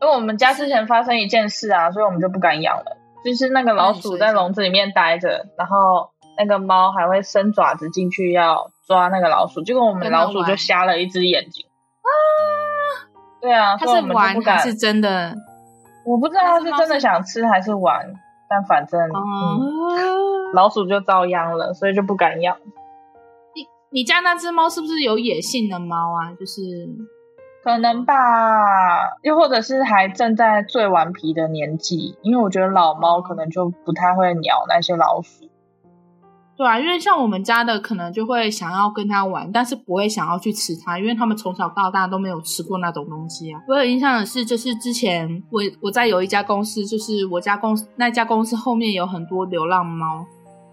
[0.00, 3.01] 因为我们家之前发生一件事啊，所以我们就不敢养了。
[3.24, 11.66] 就是那个老鼠在笼子里面待着，然后那个猫还会伸爪子进去要抓那个老鼠，结果我们老鼠就瞎了一只眼睛
[12.02, 12.08] 啊！
[13.40, 15.36] 对啊，它是玩还是真的？
[16.04, 18.12] 我不知道它是真的想吃还是玩，
[18.48, 22.56] 但反正嗯，老鼠就遭殃了，所以就不敢养。
[23.54, 26.34] 你你家那只猫是不是有野性的猫啊？
[26.38, 26.60] 就是。
[27.62, 28.14] 可能吧，
[29.22, 35.48] 又或者是还正在最顽皮的年纪，因为我觉得老猫可能就不太会鸟那些老鼠。
[36.56, 43.60] 对啊，因为像我们家的可能就会想要跟它玩，但是不会想要去吃它，因为他们从小到大都没有吃过那种东西啊。
[43.68, 50.26] 我有印象的是，就是之前我我在有一家公司，就是我家公司那家公司后面有很多流浪猫，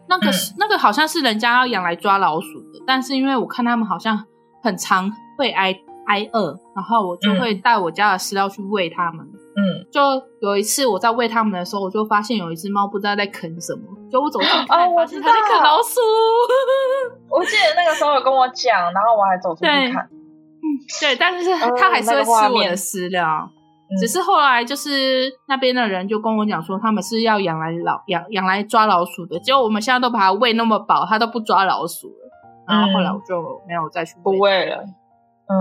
[0.09, 4.25] 那个 是、嗯、那个好像是人家要养来抓老鼠的，但是因为我看他们好像
[4.61, 5.73] 很常会挨
[6.09, 9.23] 挨饿，然后我就会带我家的饲料去喂它们。
[9.55, 10.01] 嗯，就
[10.41, 15.99] 有一次我在喂它们的时候，我就发现有一只猫不知道在啃什么，就我走进去看，哦、发现它在啃老鼠。
[17.29, 20.09] 我记得那个时候有跟我讲，然后我还走出去看。
[20.09, 20.65] 嗯，
[20.99, 23.49] 对，但是它还是会吃我的饲料，
[23.89, 32.29] 嗯、只是后来就是那边的人就跟我讲说，他们是要养来老养养来抓老鼠的，结果我们现在都把它喂那么饱，它都不抓老鼠了。
[32.67, 34.83] 然后后来我就没有再去不喂了。
[35.47, 35.55] 嗯，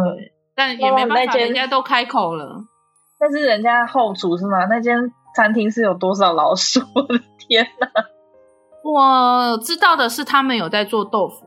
[0.58, 2.64] 但也没办法，人家都开口了。
[3.16, 4.66] 但是人家后厨是吗？
[4.68, 4.98] 那间
[5.36, 6.80] 餐厅是有多少老鼠？
[6.96, 7.88] 我的天哪！
[8.82, 11.46] 我知道的是，他们有在做豆腐，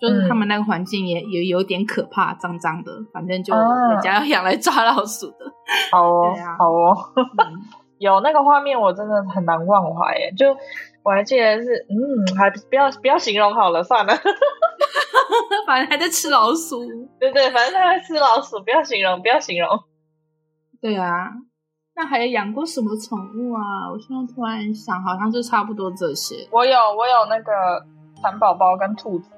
[0.00, 2.90] 就是他们那个环境也也有点可怕，脏脏的。
[3.12, 5.36] 反正就人家要养来抓老鼠的。
[5.92, 6.96] 好哦，好哦。
[7.98, 10.32] 有那个画面，我真的很难忘怀耶。
[10.36, 10.56] 就
[11.04, 14.14] 我还记得是，嗯，还不要不要形容好了，算了。
[15.66, 16.84] 反正还在吃老鼠。
[17.18, 19.68] 对对，反正他在吃老鼠，不要形容，不要形容。
[20.80, 21.30] 对啊，
[21.94, 23.90] 那还有养过什么宠物啊？
[23.92, 26.48] 我现在突然想，好像就差不多这些。
[26.50, 27.52] 我有，我有那个
[28.22, 29.30] 蚕宝宝跟兔子。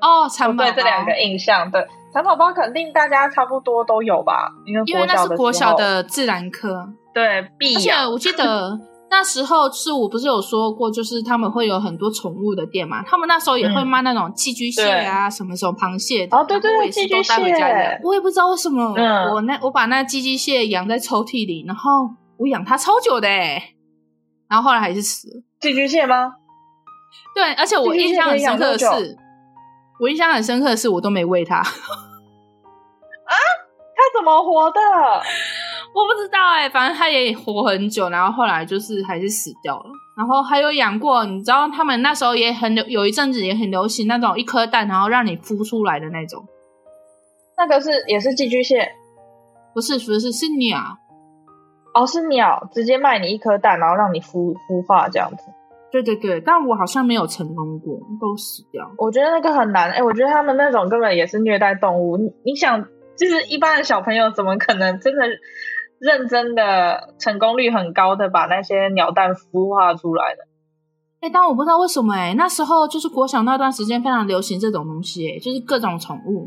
[0.00, 0.70] 哦，蚕宝宝。
[0.70, 4.50] 对这两个印象，对蚕宝宝肯定大家差不多都有吧？
[4.66, 7.78] 因为因为那是国小的自然科，对，必养。
[7.78, 8.78] 而且我记得。
[9.08, 13.02] 那时候是我不是有说过，就是他们会有很多宠物的店嘛？
[13.04, 16.36] 他们那时候也会卖那种寄居蟹啊，什么什么螃蟹的。
[16.36, 18.00] 哦，对对对，寄居蟹。
[18.02, 18.92] 我也不知道为什么，
[19.34, 23.28] 我那我把那寄居蟹养在抽屉里，然后我养它超久的，
[24.48, 25.42] 然后后来还是死了。
[25.60, 26.32] 寄居蟹吗？
[27.34, 29.16] 对，而且我印象很深刻的是，
[30.00, 31.56] 我印象很深刻的是，我都没喂它。
[31.58, 31.64] 啊？
[33.98, 34.78] 它怎么活的？
[35.96, 39.86] 我不知道哎、欸，反正它也活很久，然后后来就是还是死掉了。
[40.14, 46.44] 然后还有养过，你知道他们那时候也很有一阵子也很流行那种一颗蛋，然后让你孵出来的那种。
[47.56, 48.92] 那个是也是寄居蟹？
[49.74, 50.78] 不是，不是，是鸟。
[51.94, 55.44] 哦，是鸟，直接卖你一颗蛋，然后让你孵孵化这样子。
[55.90, 58.86] 对对对，但我好像没有成功过，都死掉。
[58.98, 62.18] 我觉得那个很难哎、欸，我觉得他们那种根本也是虐待动物。
[62.18, 62.82] 你你想，
[63.18, 65.24] 就是一般的小朋友怎么可能真的？
[65.98, 70.42] 认真的成功率很高的把那些鸟蛋孵化出来的，
[71.20, 76.46] 哎、欸，但我不知道为什么哎、欸，那时候就是国小那段时间非常流行这种东西、欸，就是各种宠物，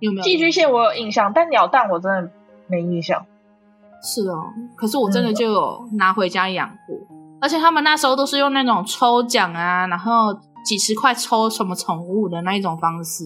[0.00, 0.22] 有没有？
[0.22, 2.30] 寄居蟹我有印象，但鸟蛋我真的
[2.66, 3.24] 没印象。
[4.02, 13.24] 是哦，可是我真的就有拿回家养过，嗯、而且他们那时候都是用那种抽奖啊，然后几十块抽什么宠物的那一种方式。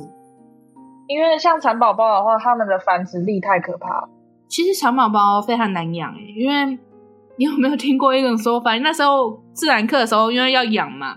[1.09, 4.09] 因为像蚕宝宝的话，他们的繁殖力太可怕了。
[4.49, 6.79] 其实小宝宝非常难养诶，因为
[7.39, 8.77] 你有没有听过一种说法？
[8.79, 11.17] 那时候自然课的时候，因为要养嘛，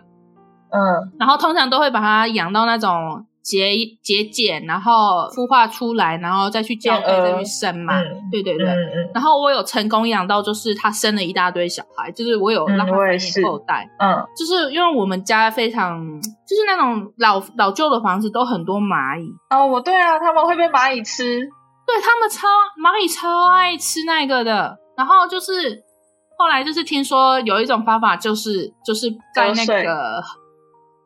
[0.72, 8.00] 嗯，然后通常都会把它养到那种节节俭，然后孵化出来，然后再去交配，再去生嘛。
[8.02, 8.68] 嗯、对对对。
[8.68, 13.89] 嗯嗯、然后我有成功养到，就是它生了一大堆小孩，就是我有让它繁衍后代。
[14.00, 19.32] 嗯，就是因为我们家非常就是那种老老旧的房子，都很多蚂蚁。
[19.50, 21.50] 哦，我对啊，他们会被蚂蚁吃。
[21.91, 22.47] 对，他们超
[22.78, 25.84] 蚂蚁超爱吃那个的，然后就是
[26.38, 30.21] 后来就是听说有一种方法，就是就是在那个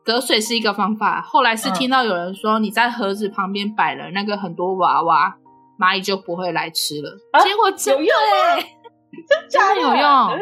[0.04, 1.22] 隔水是一个方法。
[1.22, 5.34] 后来是听到有人说，你在盒子旁边摆了那个很多娃娃，
[5.80, 7.18] 蚂蚁就不会来吃了。
[7.32, 8.76] 啊、结果真的有用哎，
[9.48, 10.38] 真的有用。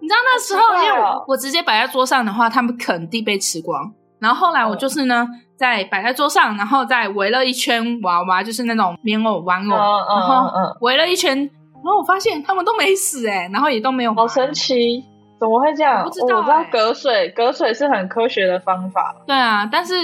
[0.00, 3.92] 你知道那时候，因为我我直接摆在桌上的话，他们肯定被吃光。
[4.18, 5.28] 然后后来我就是呢。
[5.28, 14.14] 嗯在摆在桌上，然后再围了一圈娃娃，就是那种棉偶玩偶，嗯嗯、然后围了一圈，然后我发现他们都没死哎，然后也都没有。
[14.14, 15.04] 好神奇，
[15.38, 16.00] 怎么会这样？
[16.00, 16.36] 我不知道、欸哦。
[16.38, 19.14] 我知道隔水，隔水是很科学的方法。
[19.26, 19.94] 对啊，但是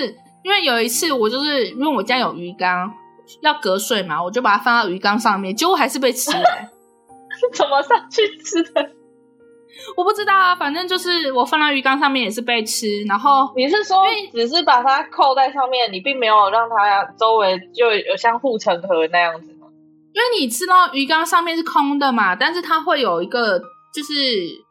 [0.42, 2.92] 因为有一次我就是因为我家有鱼缸
[3.42, 6.44] 要隔水嘛，我就把它放到鱼缸上面，结果还是被吃了。
[7.38, 8.90] 是 怎么上去吃的？
[9.96, 19.66] 我不知道啊，反正就是我放到鱼缸上面也是被吃，然后你是说只是把它扣在上面，你并没有让它周围就有像护城河那样子吗？
[20.12, 23.58] 因为你知道鱼缸上面是空的嘛，但是它会有一个
[23.94, 24.12] 就是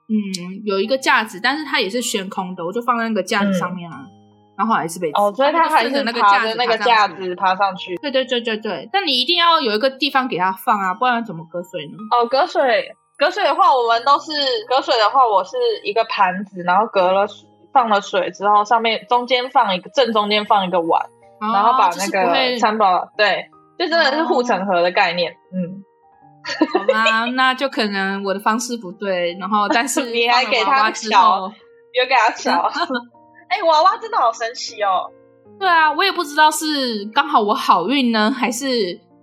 [0.10, 4.12] 嗯有一个架子，但是它也是悬空的，我就放在那个架子上面啊，嗯、
[4.58, 7.95] 然后还是被吃哦，所以它还是那个架子那个架子爬上去。
[7.97, 11.97] 对对对对对，但你一定要有一个地方给它放啊，不然怎么隔水呢？
[12.12, 12.95] 哦，隔水。
[13.20, 14.32] 隔水的话，我们都是
[14.70, 17.28] 隔水的话，我是一个盘子，然后隔了
[17.74, 21.06] 放了水之后，上面中间放一个正中间放一个碗，
[21.42, 25.84] 哦、然后把那个餐包对，就真的是护城河的概念，哦、嗯。
[26.74, 31.52] 好吧，那就可能我的方式不对，然后但是 你还给他瞧，
[31.94, 32.72] 有给他瞧。
[33.50, 35.12] 哎、欸，娃娃真的好神奇哦。
[35.60, 36.66] 对啊，我也不知道是
[37.14, 38.66] 刚好我好运呢，还是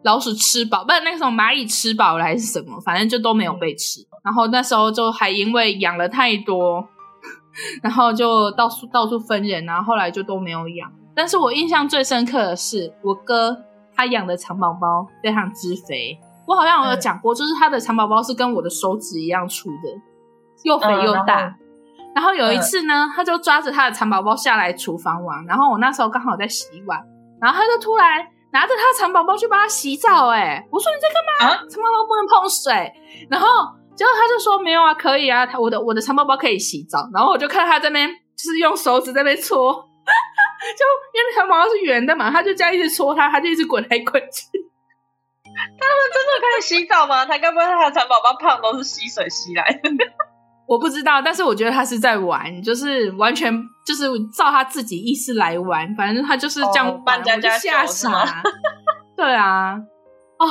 [0.03, 4.01] 老鼠吃饱，不是那个时候蚂蚁吃饱了，还是什么，反正就都没有被吃。
[4.25, 6.87] 然后那时候就还因为养了太多，
[7.83, 10.91] 然后就到处到处分人，然后后来就都没有养。
[11.15, 13.57] 但是我印象最深刻的是我哥
[13.95, 16.19] 他养的蚕宝宝非常之肥。
[16.47, 20.01] 我好像有讲过，就是他的蚕宝宝是跟我的手指一样粗的，
[20.63, 21.47] 又肥又大。
[21.47, 21.55] 嗯、
[22.15, 27.03] 然后，有一次呢，嗯、他就抓着他的蚕宝宝下来厨房玩，然后我那时候刚好在洗碗，
[27.41, 28.25] 然后他就突然
[28.57, 30.29] 拿着他的蚕宝宝去帮他洗澡。
[30.29, 31.57] 哎，我说你在干嘛？
[31.69, 32.73] 蚕宝宝不能碰水。
[33.29, 33.47] 然后
[33.95, 37.07] 结果他就说没有啊，可以啊，他我的我的蚕宝宝可以洗澡。
[37.13, 39.75] 然后我就看他这边就是用手指在那边搓，
[40.79, 44.49] 就因为蚕宝宝是圆的嘛，他就这样一直搓它，他就一直滚来滚去。
[45.79, 47.27] 他们真的可以洗澡吗？
[47.27, 49.91] 他该不会他的蚕宝宝胖都是吸水吸来的？
[50.69, 53.53] 我不知道，但是我觉得他是在玩，就是完全
[53.87, 58.43] 就是照他自己意思来玩，反正他就是这样扮家家，吓傻。
[59.17, 59.79] 对啊，啊、
[60.39, 60.49] 哦！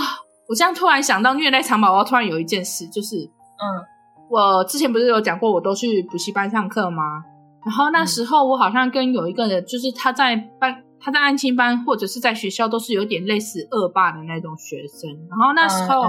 [0.47, 3.63] 我这样突然想到虐待蚕宝宝，突然有一件事，就是嗯，
[4.29, 7.03] 我之前不是有讲过，我都去补习班上课吗？
[7.65, 10.81] 然后那时候我好像跟有一个人，就是他在班。
[10.97, 16.03] 他在安亲班或者是在学校都是有点类似恶霸的那种学生，然后那时候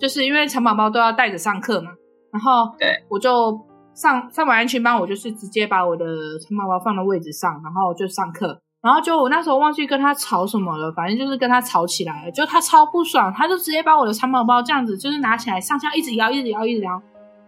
[0.00, 1.92] 就是因为蚕宝宝都要带着上课嘛，
[2.32, 3.60] 然后对我就
[3.94, 6.04] 上上完安全班，我就是直接把我的
[6.40, 17.00] 蚕宝宝放到位置上，然后就上课，然后就我那时候忘记跟他吵什么了，反正就是跟他吵起来了，就他超不爽，他就直接把我的蚕宝宝这样子就是拿起来上下一直摇，一直摇，一直摇，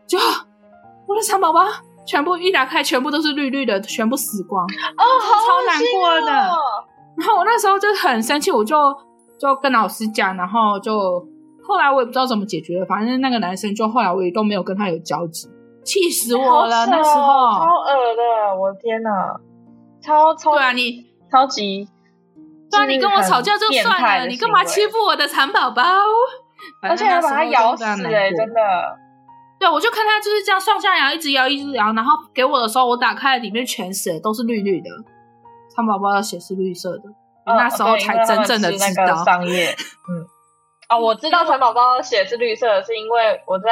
[0.07, 0.18] 就
[1.09, 1.61] 我的蚕宝宝。
[2.07, 6.32] 全部一打开，全部都是绿绿的，全部死光哦，好超难过的。
[7.16, 8.76] 然后我那时候就很生气，我就
[9.41, 11.26] 就跟老师讲，然后就
[11.66, 15.48] 后来我也不知道怎么解决了，反正那个男生就后来我也都没有跟他有交集，
[15.84, 16.86] 气死我了。
[16.86, 19.10] 那时候超恶的，我的天哪，
[20.02, 21.88] 超超对啊，你超级
[22.70, 25.82] 对啊，你跟我吵架就算了，你干嘛欺负我的蚕宝宝？
[26.82, 28.60] 而且还把它咬死哎，真的。
[29.58, 34.90] 对，我就看他就是这样上下摇，一直摇，一直摇，然后给我的时候，我打开里面全血都是绿绿的，
[35.74, 37.08] 蚕宝宝的血是绿色的，
[37.46, 39.70] 哦、那时候才真正的知道商业。
[39.70, 40.26] 嗯，
[40.89, 43.68] 哦，我知道蚕宝宝的血是绿色的，是因为我在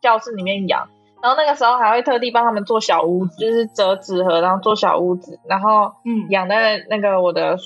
[0.00, 0.88] 教室里面养，
[1.22, 7.56] 然后那个时候还会特地帮他们做小屋子，就是折纸盒，然后做小屋子，然后嗯，养在那个我的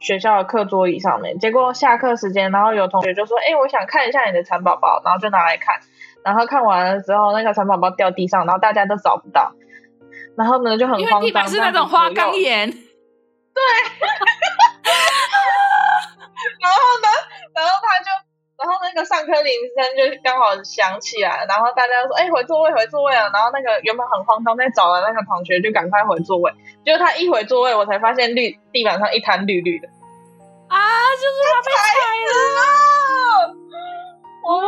[0.00, 1.38] 学校的课桌椅上面。
[1.38, 5.80] 结果下课时间，然后有同学就说：“哎，我想看一下你的蚕宝宝。”然后就拿来看。
[6.24, 9.52] 然后看完了之后，那个蚕宝宝掉地上，然后大家都找不到，
[10.36, 11.20] 然后呢就很慌张。
[11.20, 12.70] 因为地板是那种花岗岩。
[12.70, 12.80] 对。
[16.60, 17.08] 然后呢，
[17.54, 18.08] 然后他就，
[18.56, 18.64] 然
[19.30, 26.50] 课铃声就刚好响起来，然后大家说：“哎，回座位，回座位啊！”然后那个原本很慌张在找的那个同学就赶快回座位。
[26.84, 29.86] 结果他一回座位，我才发现绿地板上一滩绿绿的。
[30.66, 30.76] 啊！
[31.14, 31.86] 就是他被踩
[32.26, 32.34] 了。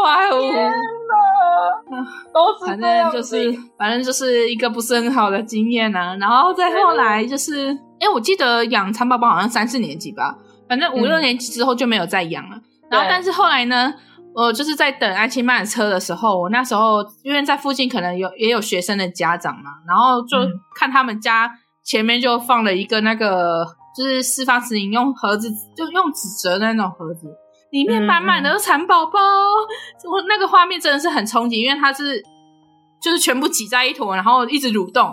[0.02, 0.36] 哇哦！
[2.32, 6.16] 都是反正就是，反正就是一个不是很好的经验啊。
[6.20, 10.36] 然后再后来就是，哎，我记得养蚕宝宝好像三四年级吧，
[10.68, 12.56] 反正五六年级之后就没有再养了。
[12.56, 13.94] 嗯、然后，但是后来呢，
[14.34, 20.38] 我就是在等安亲班车的时候，我那时候因为在附近可能有也有学生的家长嘛，然后就
[20.74, 21.50] 看他们家
[21.84, 23.64] 前面就放了一个那个
[23.96, 27.26] 就是四方形用盒子，就用纸折的那种盒子。
[27.70, 32.22] 里面满满的蚕宝宝，我、嗯、那个画面真的是很冲击，因为它是
[33.02, 35.10] 就是全部挤在一坨，然后一直蠕动，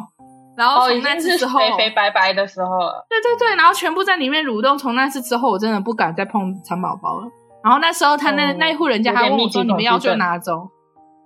[0.57, 2.69] 然后从那次之后、哦、肥肥白白的时候，
[3.07, 4.77] 对对对，然后全部在里面蠕动。
[4.77, 7.27] 从那次之后，我真的不敢再碰蚕宝宝了。
[7.63, 10.69] 然后那时候他那、嗯、那一户人家还问我说：“你们要就拿走。”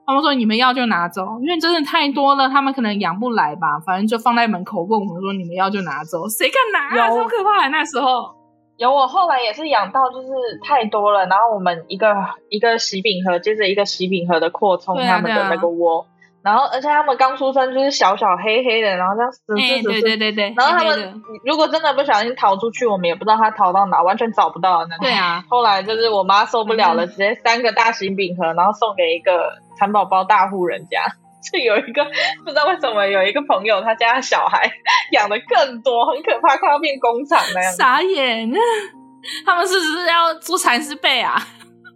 [0.06, 7.10] 他们说：“你们要就拿走，因为真的太多了，他们可能养不来吧，反正就放在门口问我们说：‘你们要就拿走。’谁敢拿啊？
[7.10, 8.36] 超可怕的那时候。”
[8.76, 10.28] 有，我后来也是养到就是
[10.64, 12.12] 太多了，然后我们一个
[12.50, 16.08] 一个喜饼盒接着一个喜饼盒的扩充他们的那个窝，
[16.44, 25.06] 然后而且他们刚出生就是小小黑黑的，然后这样死死死死，对对对对，然后他们如果真的不小心逃出去，我们也不知道他逃到哪，完全找不到那种。
[25.06, 31.06] 对啊，后来就是我妈受不了了，嗯、直接三个大型饼盒，然后送给一个蚕宝宝大户人家。
[31.52, 32.06] 就有一个
[32.46, 34.72] 不知道为什么有一个朋友，他家小孩
[35.12, 37.74] 养的更多，很可怕，快要变工厂那样。
[37.74, 38.50] 傻眼，
[39.46, 41.36] 他们是不是要做蚕丝被啊？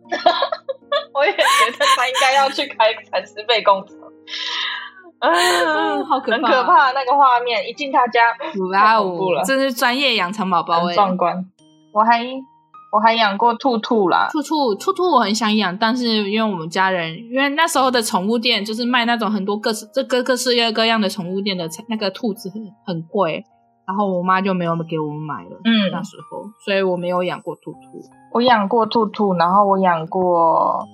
[1.14, 3.96] 我也觉得他应该要去开蚕丝被工厂。
[5.20, 8.22] 嗯，好可怕，很可怕那个画面，一进他家，
[8.72, 11.44] 哇哦，真是专业养蚕宝宝哎，壮观。
[11.92, 12.24] 我还
[12.92, 23.44] 我还养过兔兔啦，兔兔兔兔我很想养，但是因为我们家人，因为那时候的宠物店就是卖那种很多各式这各各式各样的宠物店的那个兔子很很贵，
[23.88, 27.80] 然后我妈就没有给我们买了，嗯，那时候，所以我没有养过兔兔。
[28.34, 30.86] 我养过兔兔，然后我养过。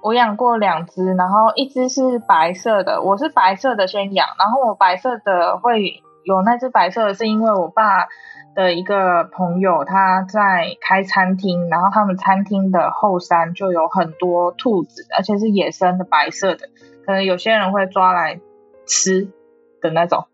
[0.00, 8.06] 我养过两只，然后一只是白色的，我是白色的先养，然后我白色的会有那只白色的，是因为我爸
[8.54, 16.68] 的一个朋友他在开餐厅，然后他们餐厅的后山就有很多兔子，而且是野生的白色的，
[17.04, 18.40] 可能有些人会抓来
[18.86, 19.32] 吃
[19.80, 20.26] 的那种。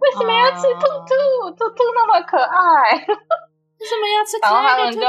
[0.00, 1.50] 为什么要吃兔兔？
[1.52, 4.52] 兔兔那么可爱， 为什么要吃可爱？
[4.52, 5.08] 然后他们就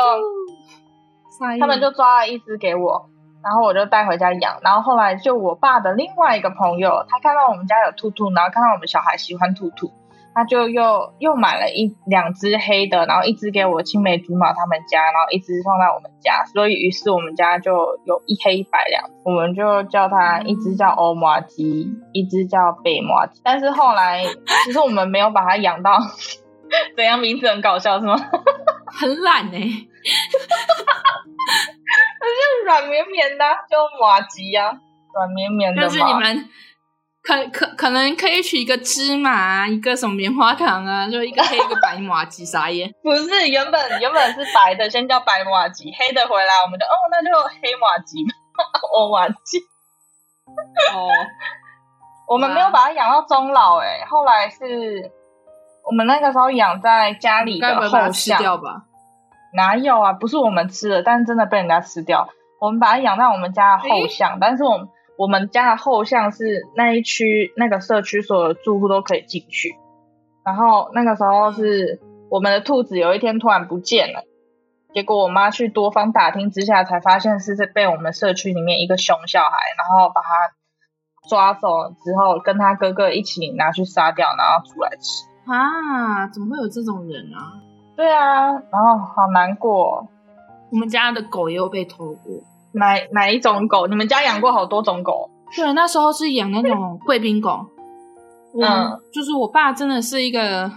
[1.59, 3.09] 他们就抓了一只给我。
[3.45, 9.91] 然后我就带回家养，然后后来就我爸的另外一个朋友，他看到我们家有兔兔，然后看到我们小孩喜欢兔兔，
[10.33, 17.71] 他就又又买了一两只黑的，然后一只给我青梅竹马他们家，然后一只放在我们家，所以于是我们家就
[18.05, 23.41] 有一黑一白两，我们就叫它一只叫欧麻鸡，一只叫贝麻鸡。
[23.43, 24.23] 但是后来
[24.65, 25.99] 其实我们没有把它养到，
[26.97, 28.15] 怎样名字很搞笑是吗？
[28.99, 29.87] 很懒哎、欸。
[31.45, 34.71] 是 软绵绵的，就马吉呀，
[35.13, 35.81] 软绵绵的。
[35.81, 36.49] 但是你们
[37.21, 42.89] 可可可能可以取一个芝麻，一个什么棉花糖啊，就一个黑一个白马吉，啥耶？
[43.03, 47.31] 不是，原本原本是白的，先叫白马吉，黑的回来我们就哦，那就
[47.61, 48.25] 黑麻糬，
[48.93, 49.59] 欧麻糬。
[50.93, 51.09] 哦，
[52.29, 55.11] 我们没有把它养到终老，哎，后来是
[55.83, 58.83] 我们那个时候养在家里的后巷吧。
[59.55, 60.13] 哪有啊？
[60.13, 62.29] 不是我们吃的，但是真的被人家吃掉。
[62.59, 64.87] 我们把它养在我们家的后巷，欸、但是我们
[65.17, 69.75] 我们家的后巷是那一区那个社区所有的住户都可以进去。
[70.45, 71.99] 然后那个时候是
[72.29, 74.23] 我们的兔子有一天突然不见了，
[74.93, 80.29] 结果我妈去多方打听之下，才发现是被我们社区里面一个熊小孩，然后把它
[81.29, 85.25] 抓走之后，跟他哥哥一起拿去杀掉，然后煮来吃。
[85.51, 87.61] 啊，怎么会有这种人啊？
[87.95, 90.07] 对啊，然后好难过。
[90.71, 92.43] 我们家的狗也有被偷过。
[92.73, 93.87] 哪哪一种狗？
[93.87, 95.29] 你们家养过好多种狗？
[95.55, 97.65] 对，那时候是养那种贵宾狗。
[98.59, 100.71] 嗯，就是我爸真的是一个，唉，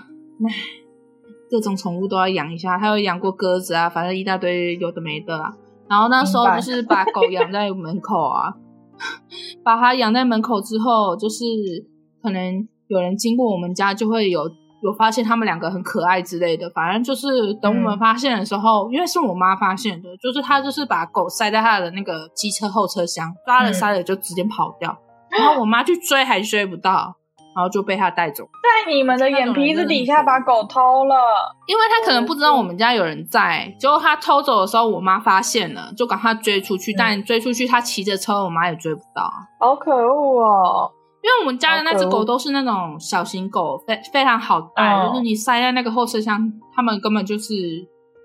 [1.50, 2.78] 各种宠物都要养一下。
[2.78, 5.52] 他有养过鸽子啊，反正一大堆有的没的啊。
[5.88, 8.54] 然后那时候就是把狗养在门口啊，
[9.64, 11.44] 把它养在门口之后，就是
[12.22, 14.48] 可能有人经过我们家就会有。
[14.80, 24.96] 有发现他们两个很可爱之类的，反正就是等我们发现的时候，嗯、因为是我妈发现的，就是她就是把狗塞在她的那个机车后车厢，抓了塞了就直接跑掉，
[25.30, 27.16] 嗯、然后我妈去追还追不到，
[27.56, 28.44] 然后就被她带走。
[28.44, 31.16] 在你们的眼皮子底下把狗偷了，
[31.66, 40.92] 因为她可能不知道我们家有人在，结果她偷走的时候，我妈发现了，就赶快追出去，嗯、但追出去她骑着车，我妈也追不到，好可恶哦。
[41.20, 47.54] 因为我们家的那只狗都是那种小型狗，非非常好带，哦、就是你塞在那个后车厢，它们根本就是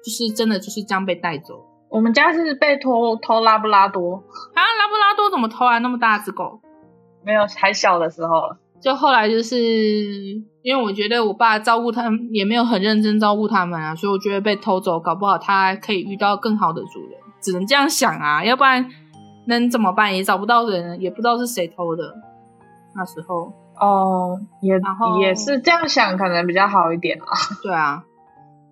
[0.04, 1.56] 就是真的就是这样被带走。
[1.90, 4.16] 我们家是被偷偷拉布拉多
[4.54, 5.78] 啊，拉布拉多怎么偷啊？
[5.80, 6.60] 那么大只狗？
[7.24, 8.32] 没有，还小的时候。
[8.82, 9.58] 就后来就是
[10.62, 18.86] 因为我觉得我爸照顾他们也没有很认真照顾他们啊，所以我觉得被偷走，搞不好他还可以遇到更好的主人，只能这样想啊，要不然
[19.48, 20.14] 能怎么办？
[20.14, 22.04] 也找不到人，也不知道是谁偷的。
[22.96, 27.26] 那时候哦，也然后也是这样想，可能比较好一点啊。
[27.64, 28.04] 对啊，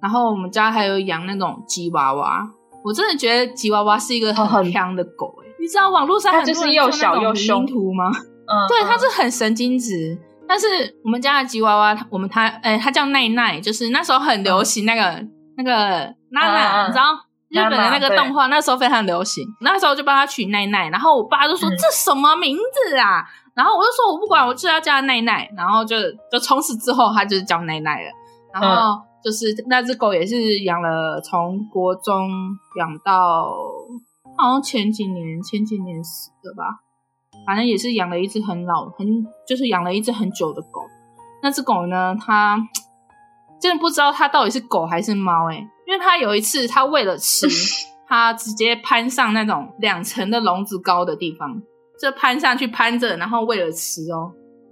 [0.01, 2.47] 然后我们家还有养那种吉娃娃，
[2.83, 8.05] 我真的觉得吉娃娃是一个很香的狗诶、欸、你知道网络上很多人做那种迷因图吗？
[8.51, 10.13] 嗯，对，它是很神经质。
[10.13, 10.67] 嗯、但是
[11.05, 17.13] 我们家的吉娃娃，我们它诶它叫奈奈，就是那时候很流行那个、嗯、那个娜娜，你知道
[17.49, 19.45] 日本的那个动画，那时候非常流行。
[19.61, 23.23] 那时候就帮它取奈奈，然后我爸就说、嗯、这什么名字啊？
[23.53, 25.49] 然后我就说我不管，我就要叫他奈奈。
[25.55, 25.95] 然后就
[26.31, 28.09] 就从此之后，他就是叫奈奈了。
[28.53, 32.29] 然后就是那只狗也是养了，从国中
[32.77, 33.53] 养到
[34.37, 36.63] 好像前几年前几年死的吧。
[37.45, 40.81] 反正也是养了一只很老很就是养了一只很久的狗。
[41.41, 42.57] 那只狗呢，它
[43.59, 47.47] 真的不知道它到底是狗还是猫诶，因为它有一次它为了吃，
[48.07, 51.61] 它直接攀上那种两层的笼子高的地方。
[52.01, 54.31] 就攀上去攀着，然后为了吃哦，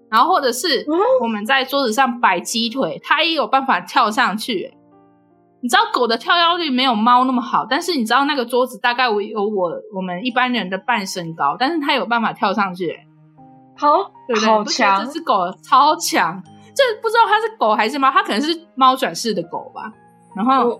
[0.10, 0.86] 然后或者是
[1.22, 4.74] 我们在桌子上摆鸡腿，它也有办法跳上去。
[5.62, 12.98] 你知道狗的跳跃力没有猫那么好，但是你知道那个桌子大概有我我们一般人的半身高，但是它有办法跳上去，
[13.78, 14.64] 好，对对好？
[14.64, 16.42] 强，这只狗超强，
[16.74, 19.92] 这不知道它是狗还是猫，它可能是猫转世的狗吧。
[20.34, 20.80] 然后，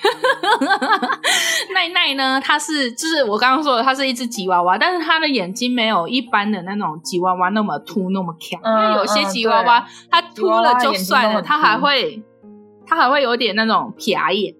[1.74, 12.22] 奈奈呢，它是就是我刚刚说的，它是一只吉娃娃，但是它的眼睛没有一般的那种吉娃娃那么凸那么强，嗯、因为有些吉娃娃、嗯、它凸了就算了，它还会
[12.86, 14.54] 它还会有点那种撇眼，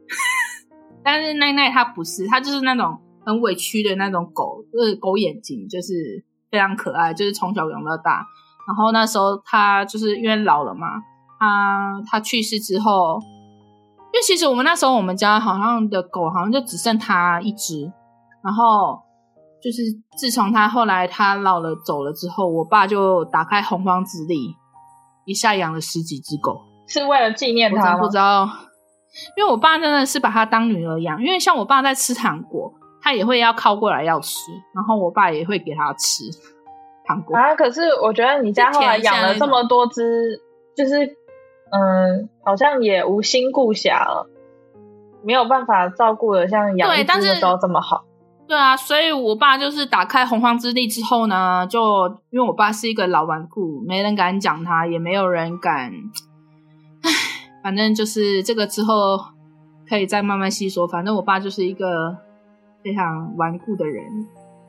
[1.04, 2.98] 但是奈奈它不是，它就是那种。
[3.22, 8.26] 很委屈的那种狗，就是狗眼睛，就是非常可爱，就是从小养到大。
[8.66, 10.86] 然后那时候它就是因为老了嘛，
[11.38, 13.20] 它它去世之后，
[14.12, 17.90] 因为其实我们那时候我们家好像的狗好像就只剩它一只。
[18.42, 19.00] 然后
[19.62, 19.82] 就是
[20.16, 24.54] 自从它后来它老了走了之后，我爸就打开洪荒之力，
[25.24, 27.96] 一下养了十几只狗，是为了纪念他吗？
[27.96, 28.48] 我不知道，
[29.36, 32.72] 因为我爸真的是把它当女儿养，因为像我爸在吃糖果。
[33.02, 36.24] 他也会要靠过来要吃，然后我爸也会给他吃
[37.06, 37.54] 糖果啊。
[37.54, 40.38] 可是我觉得你家后来养了这么多只，
[40.76, 41.16] 就是
[41.70, 44.28] 嗯，好像也无心顾暇了，
[45.22, 48.04] 没有办法照顾的像养一只的时候这么好。
[48.46, 55.92] 对啊，所以我爸就是打开洪荒之力之后呢，就因为我爸是一个老顽固，没人敢讲他，也没有人敢。
[57.02, 57.10] 唉，
[57.62, 59.18] 反正就是这个之后
[59.88, 60.86] 可以再慢慢细说。
[60.86, 62.18] 反正我爸就是一个。
[62.82, 64.02] 非常顽固的人，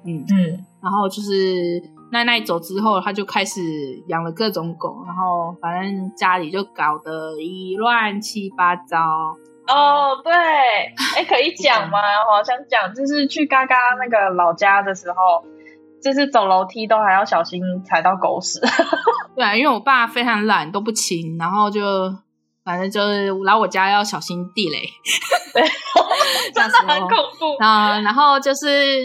[0.04, 1.82] 嗯嗯，然后就是
[2.12, 3.62] 奈奈走之后，他就开始
[4.08, 8.98] 养了各种狗，然后反正家里就搞得一乱七八糟。
[9.68, 11.98] 哦，对，哎，可以讲吗？
[12.30, 15.44] 我好想讲，就是去嘎嘎那个老家的时候，
[16.04, 18.60] 就是走楼梯都还要小心踩到狗屎。
[19.36, 21.82] 对啊，因为我爸非常懒，都不亲，然后就。
[22.64, 24.78] 反正就是来我家要小心地雷，
[25.52, 25.64] 对，
[26.54, 27.10] 真的很恐
[27.40, 28.00] 怖啊。
[28.02, 29.04] 然后就是，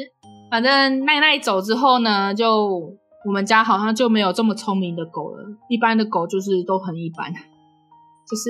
[0.56, 2.96] 反正奈奈走之后呢，就
[3.26, 5.44] 我们家好像就没有这么聪明的狗了。
[5.68, 7.30] 一般的狗就是都很一般，
[8.26, 8.48] 就是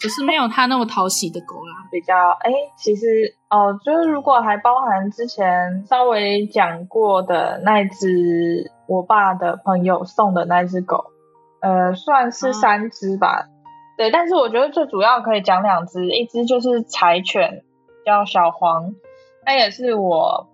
[0.00, 1.86] 就是没有它那么讨喜的狗啦。
[1.92, 3.06] 比较哎、欸，其实
[3.48, 11.12] 哦，就是如果还包含之前稍微讲过的那只我爸的朋友送的那只狗，
[11.60, 13.46] 呃，算是三只吧。
[13.46, 13.50] 嗯
[13.96, 17.62] 对，但是我觉得最主要可以讲两只，一只就是柴犬，
[18.04, 18.96] 叫小黄，
[19.44, 20.48] 它也是我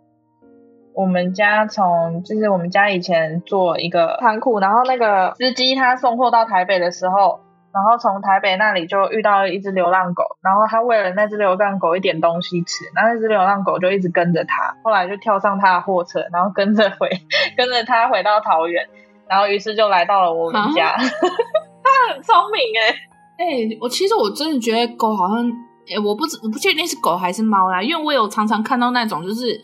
[0.97, 7.41] 我们家从就是我们家以前做一个仓库，然后那个司机他送货到台北的时候，
[7.71, 17.11] 然后从台北那里就遇到了一只流浪狗，然后他喂了那只流浪狗一点东西吃，然后那只流浪狗就一直跟着他，后来就跳上他的货车，然后跟着回
[17.59, 18.89] 跟着他回到桃园，
[19.29, 22.97] 然后于是就来到了我们家， 他很聪明哎、欸。
[23.39, 25.47] 哎、欸，我其实我真的觉得狗好像，
[25.91, 29.61] 哎、欸，我不知我不确定是狗还是猫啦，因为我有常常看到那种就是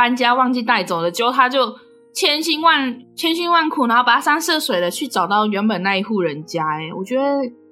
[0.00, 1.76] 搬家忘记带走了，结果他就
[2.14, 6.88] 千辛万千辛万苦，然后跋山涉水的去找到原本那一户人家、欸。
[6.88, 7.22] 哎，我觉得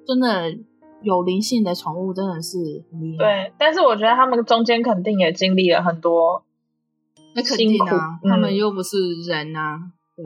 [0.05, 0.55] 真的
[1.01, 2.59] 有灵性的宠物真的是
[2.91, 3.25] 很厉害。
[3.25, 6.43] 对，但是我觉得他们中间肯定也经历了很多
[7.43, 8.95] 辛苦，啊嗯、他们又不是
[9.27, 9.79] 人啊。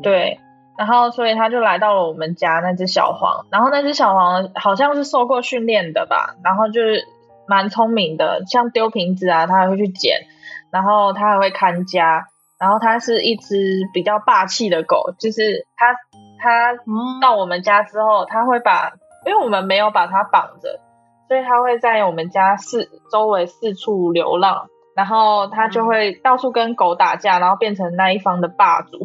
[0.04, 0.12] 对。
[0.12, 0.40] 对
[0.78, 3.46] 然后，所以他就来到了我们家那只小黄。
[3.50, 7.06] 然后那只小黄好像是受过训练的吧，然后就是
[7.48, 10.26] 蛮聪明的，像丢瓶子啊，他还会去捡。
[10.74, 12.26] 然后他还会看家。
[12.60, 15.94] 然后它是一只比较霸气的狗，就是它
[16.40, 16.74] 它
[17.22, 18.94] 到我们家之后，它会把，
[19.26, 20.80] 因为我们没有把它绑着，
[21.28, 24.68] 所以它会在我们家四周围四处流浪。
[24.96, 29.00] 然后它就会到处跟狗打架，然后变成那一方的霸主。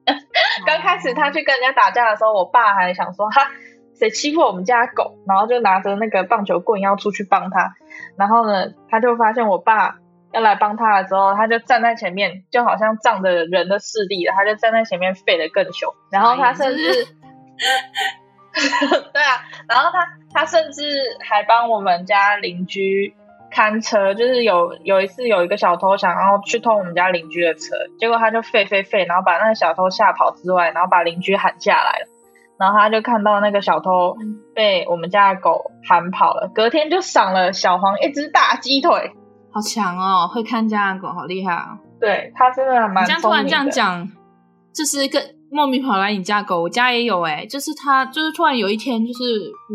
[0.64, 3.42] 刚开始他去跟人家打架的时候，我爸还想说哈，
[3.98, 7.74] 谁欺负我们家狗，然后就拿着那个棒球棍要出去帮他。
[8.16, 9.96] 然后呢，他就发现我爸
[10.36, 15.92] 要来帮他的时候，他就站在前面，就好像仗着人的势力了，他就站在前面吠得更凶。
[16.10, 16.92] 然后他甚至，
[19.12, 20.82] 对啊，然后他他甚至
[21.20, 23.14] 还帮我们家邻居。
[23.48, 32.06] 看车，就是有有一次有一个小偷想要去偷我们家邻居的车，结果他就吠吠吠，然后把那个小偷吓跑之外，然后把邻居喊下来了，
[32.58, 34.16] 然后他就看到那个小偷
[34.54, 39.12] 被我们家的狗喊跑了，隔天就赏了小黄一只大鸡腿，
[39.56, 43.04] 好强哦，会看家的狗好厉害啊，对，他真的蛮。
[43.04, 44.06] 你这样突然这样讲，
[44.74, 45.18] 就是一个。
[45.48, 49.22] 莫名跑来你家狗，我家也有哎、欸，就是它，就是突然有一天，就是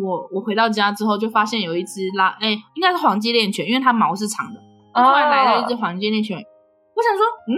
[0.03, 4.59] 我我回到家之后，就发现有一只拉，哎、欸，应该是黄金猎犬，因为它毛是长的，
[4.93, 6.43] 突然来了一只黄金猎犬，哦、
[6.93, 7.51] 我想说，嗯，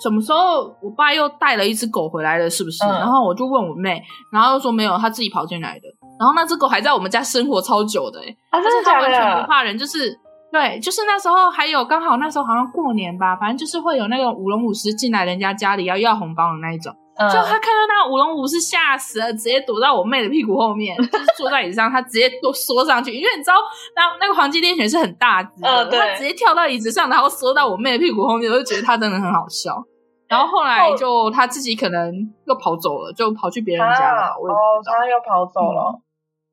[0.00, 2.84] 什么时候我爸又带了一只狗回来了，是不是？
[2.84, 4.00] 嗯、然后我就问我妹，
[4.32, 5.88] 然后又说没有，他自己跑进来的，
[6.20, 9.06] 然后那只狗还在我们家生活超久的、欸，哎、啊，真的假的？
[9.08, 10.16] 而且它完全不怕人，就是。
[10.54, 23.54] 对，就是那时候还有刚好那时候好像过年吧，反正就是会有那种舞龙舞狮进来人家家里要要红包的那一种，嗯、就他看到那个舞龙舞狮吓死了，直接躲到我妹的屁股后面，就是 坐在椅子上，他直接都缩上去，因为你知道
[23.96, 29.82] 那那个黄金猎犬是很大只的，嗯、他直接跳到椅子上，然后缩到我妹的屁股后面，我就觉得他真的很好笑。
[30.28, 32.14] 然后后来就他自己可能
[32.46, 34.22] 又跑走了，就跑去别人家了。
[34.22, 35.98] 啊、哦，他又跑走了，嗯、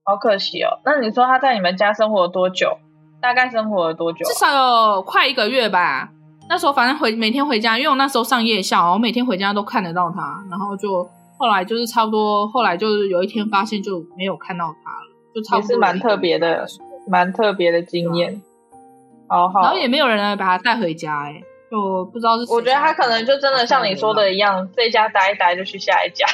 [0.06, 0.82] 好可惜哦。
[0.84, 2.80] 那你说他在你们家生活了多久？
[3.22, 4.26] 大概生活了多久？
[4.26, 6.10] 至少有快一个月吧。
[6.50, 10.44] 那时候反正回每天回家，因为我那时候上夜校，我每天回家都看得到他。
[10.50, 11.08] 然后就
[11.38, 15.68] 后来就是差不多，后来就是有一天发现就没有看到他了，就差不多。
[15.70, 16.66] 也是蛮特别的，
[17.08, 18.42] 蛮特别的经验。
[19.30, 19.62] 好好。
[19.62, 22.52] 然后也没有人来把他带回家，哎，就不知道是。
[22.52, 26.26] 我觉得他可能就真的像你说的一样，在家待一待就去下一家，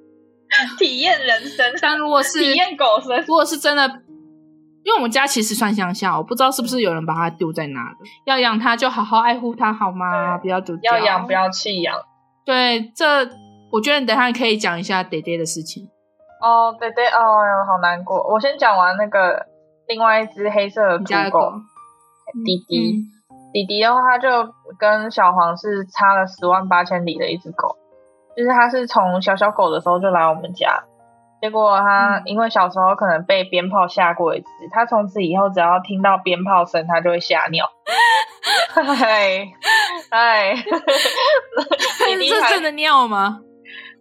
[0.78, 1.64] 体验人生。
[1.80, 4.02] 但如果是体验狗生，如果是真的。
[4.86, 7.96] 因为我们家其实算乡下，我不知道是不是有人把它丢在那的。
[8.24, 10.38] 要养它就好好爱护它，好吗？
[10.38, 10.96] 不要丢掉。
[10.96, 11.92] 要养不要弃养。
[12.44, 13.28] 对，这
[13.72, 15.88] 我觉得你等下可以讲一下爹爹的事情。
[16.40, 17.18] 哦，爹爹，哦，
[17.66, 18.22] 好难过。
[18.32, 19.44] 我先讲完那个
[19.88, 21.52] 另外一只黑色的土狗，
[22.44, 22.92] 弟弟。
[22.92, 24.28] 嗯、弟弟的话，他就
[24.78, 27.74] 跟小黄是差了十万八千里的一只狗，
[28.36, 30.84] 就是它是从小小狗的时候就来我们家。
[31.40, 37.70] 结果他因为小时候可能被鞭炮吓过一次，嗯、他从此以后只要听到鞭炮声，他就会吓尿。
[38.74, 39.52] 哎
[40.10, 40.54] 哎，
[42.18, 43.40] 你 这是真的尿吗？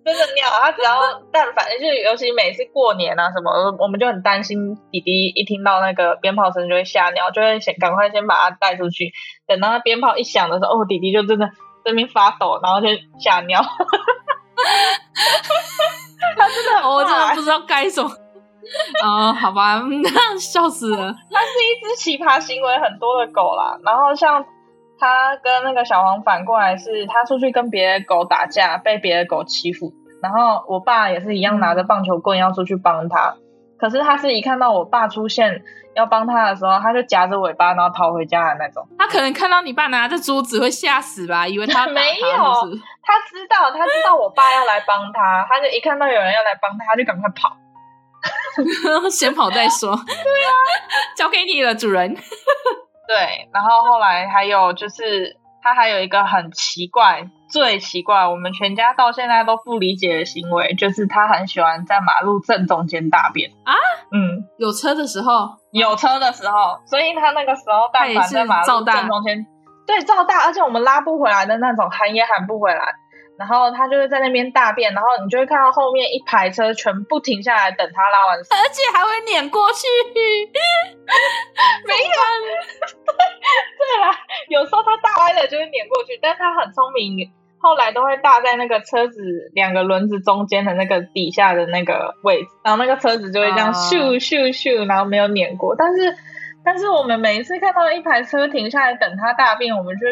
[0.06, 0.48] 真的尿。
[0.62, 1.00] 他只要
[1.32, 9.12] 但凡就是尤其每次过年啊什么，我们就很担心弟弟一听到那个鞭炮声就会吓尿，就会先赶快先把他带出去。
[9.48, 11.50] 等到他鞭炮一响的时候，哦，弟弟就真的
[11.84, 12.88] 这边发抖，然后就
[13.20, 13.62] 吓尿。
[16.38, 18.04] 他真的，我真的不知道该说。
[19.04, 20.10] 哦，好吧，那
[20.40, 20.98] 笑死了。
[20.98, 23.78] 它是一只奇葩行为很多的狗啦。
[23.84, 24.44] 然后像
[25.00, 29.94] 他跟那个小黄反过来是，他出去跟别的狗打架，被别的狗欺负。
[30.22, 33.36] 然后我爸也是一样拿着棒球棍要出去帮他。
[33.86, 35.62] 可是他是一看到我爸出现
[35.96, 38.84] 要帮他的时候，他就夹着尾巴然后逃回家的那种。
[38.98, 42.28] 他可能看到你爸拿着珠子会吓死吧，以为他， 他没有。
[42.28, 47.56] 他知道，他知道我爸要来帮他，他就一看到有人要来帮他，他就赶快跑。
[49.12, 49.96] 先跑再说。
[49.96, 50.52] 对啊，
[51.16, 52.16] 交给你了，主人。
[53.08, 55.38] 对，然后后来还有就是。
[55.66, 63.74] 他还有一个很奇怪、最奇怪，我们全家到现在都不理解的行为，就是他很喜欢在马路正中间大便啊。
[64.12, 69.44] 嗯，有车的时候，有车的时候，所以他那个时候但凡在马路正中间，
[69.88, 72.94] 对，照大，而且我们拉不回来的那种，喊也喊不回来。
[73.38, 79.86] 然后他就会在那边大便，然后你就会看到后面一排车全部停下来等他拉完屎，而且还会碾过去。
[81.86, 82.18] 没有，
[83.06, 84.18] 对啦，
[84.48, 87.30] 有时候他大歪了就会碾过去，但是他很聪明，
[87.60, 89.20] 后来都会大在那个车子
[89.54, 95.76] 两个轮子中间的那个底下的那个位置，然后那个车子就会这样咻咻咻，然后没有碾过。
[95.76, 96.16] 但是，
[96.64, 100.08] 但是我们每一次看到一排车停下来等他大便，我们就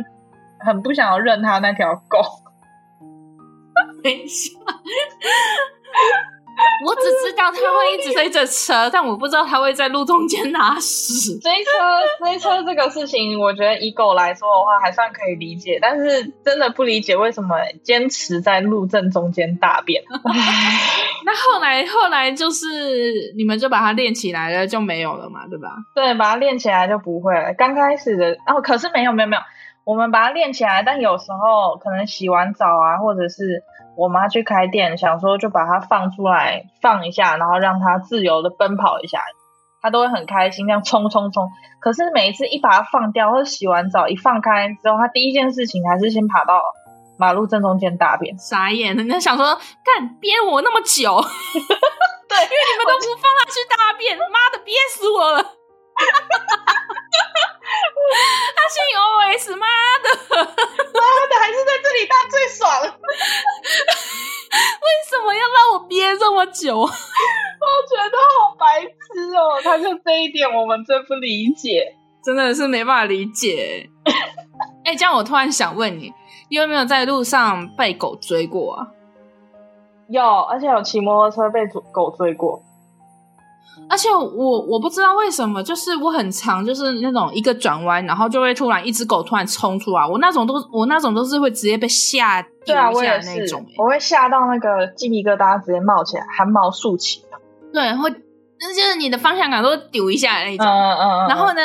[0.65, 2.19] 很不想要认他那条狗。
[4.03, 4.51] 等一下，
[6.85, 11.39] 我只知道他会一直追着车，但我不知道他会在路中间拉屎。
[11.39, 11.71] 追车，
[12.19, 15.79] 追车这个事情，我觉得以狗来说的话，还算可以理解。
[15.81, 20.03] 但是真的不理解为什么坚持在路正中间大便。
[21.25, 22.65] 那后来，后来就是
[23.37, 25.69] 你们就把它练起来了，就没有了嘛，对吧？
[25.95, 27.53] 对，把它练起来就不会了。
[27.53, 29.41] 刚开始的，哦，可是没有，没有，没有。
[29.85, 33.63] 我们把它练起来，但有时候可能洗完澡啊，或者是
[33.95, 39.19] 我妈去开店，想说就把它放出来放一下，然后让它自由的奔跑一下，
[39.81, 41.49] 它都会很开心，这样冲冲冲。
[41.79, 46.61] 可是每一次一把它放掉，或者洗完澡一放开之后，它第一件事情还是先爬到
[47.19, 48.37] 马路正中间大便。
[48.39, 49.45] 傻眼，人家想说
[49.83, 51.19] 干憋我那么久，
[52.27, 55.43] 对，因为你们都不放它去大便，妈的憋死我了。
[58.55, 59.65] 他姓 OS，妈
[60.03, 62.61] 的，妈的，还是在这里大最爽。
[64.53, 66.77] 为什么要让我憋这么久？
[66.79, 69.59] 我觉得好白痴哦。
[69.63, 73.89] 他就这一点，我们最不理解，真的是没办法理解。
[74.85, 76.13] 哎、欸，这样我突然想问你，
[76.49, 78.87] 你有没有在路上被狗追过啊？
[80.09, 82.61] 有，而且有骑摩托车被狗追过。
[83.89, 97.21] 而且我我不知道为什么，就是我很常就是那种一个转弯，然后就会突然一只狗突然冲出来，我那种都我那种都是会直接被吓掉下来那种，我会吓到那个鸡皮疙瘩直接冒起来，汗毛竖起。
[97.73, 98.09] 对，会
[98.59, 100.65] 那就是你的方向感都会丢一下那种。
[100.65, 101.27] 嗯嗯嗯。
[101.27, 101.61] 然后呢，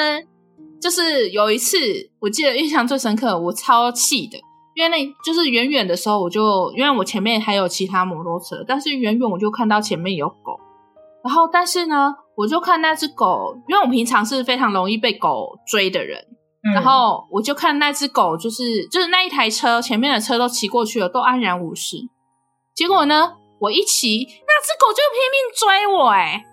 [0.80, 1.76] 就是有一次
[2.18, 4.38] 我记得印象最深刻，我超气的，
[4.74, 10.58] 因为那就是远远的时候，我就因为我前面还有其他摩托车，但是远远我就看到前面有狗，
[11.24, 16.18] 然后但是呢，我就看那只狗，因为我平常是非常容易被狗追的人，
[16.64, 21.96] 嗯、然后我就看那只狗，就是就是那一台车前面的车都骑过去了，都安然无事。
[22.74, 26.44] 结果呢，我一骑，那只狗就拼命追我，哎，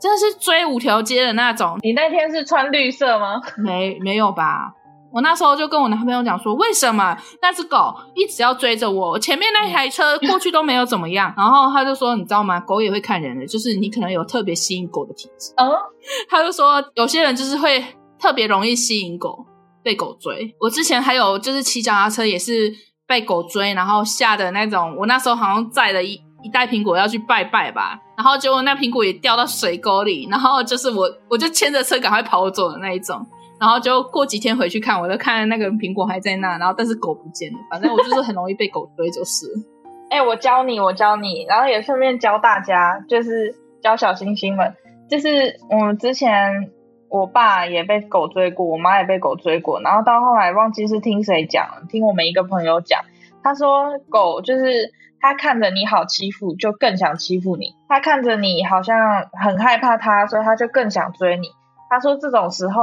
[0.00, 1.78] 真的是追五条街的那种。
[1.82, 3.40] 你那天是穿绿色吗？
[3.58, 4.72] 没没有吧？
[5.12, 9.18] 我那时候就跟我男朋友讲说，为什么那只狗一直要追着我？
[9.18, 11.32] 前面那台车过去都没有怎么样。
[11.36, 12.58] 然后他就说，你知道吗？
[12.60, 15.52] 狗也会看人的，就是你可能有特别吸引狗的体质。
[15.56, 15.68] 嗯，
[16.28, 17.84] 他就说有些人就是会
[18.18, 19.44] 特别容易吸引狗，
[19.82, 20.54] 被狗追。
[20.58, 22.72] 我之前还有就是骑脚踏车也是
[23.06, 24.96] 被狗追，然后吓的那种。
[24.98, 33.24] 我那时候好像载了一一袋苹果要去拜拜吧，然后结果那苹果也掉到水沟里，然后就是我我就牵着车赶快跑走的那一种。
[33.62, 37.58] 然后就过几天回去看，我就看那个苹果还在那，然后但是狗不见了。
[37.70, 39.46] 反正我就是很容易被狗追，就是。
[40.10, 44.74] 哎、我教你，我教你，然后也顺便教大家，就是教小星星们，
[45.08, 46.72] 就是我们之前
[47.08, 53.02] 我爸也被狗追过，我妈也被狗追过，然后到后来忘记是听谁讲，听我们一个朋友讲，
[53.44, 61.46] 他说狗就是他看着你好欺负，就更想欺负你；他看着你好像很害怕他，所以他就更想追你。
[61.88, 62.82] 他说这种时候。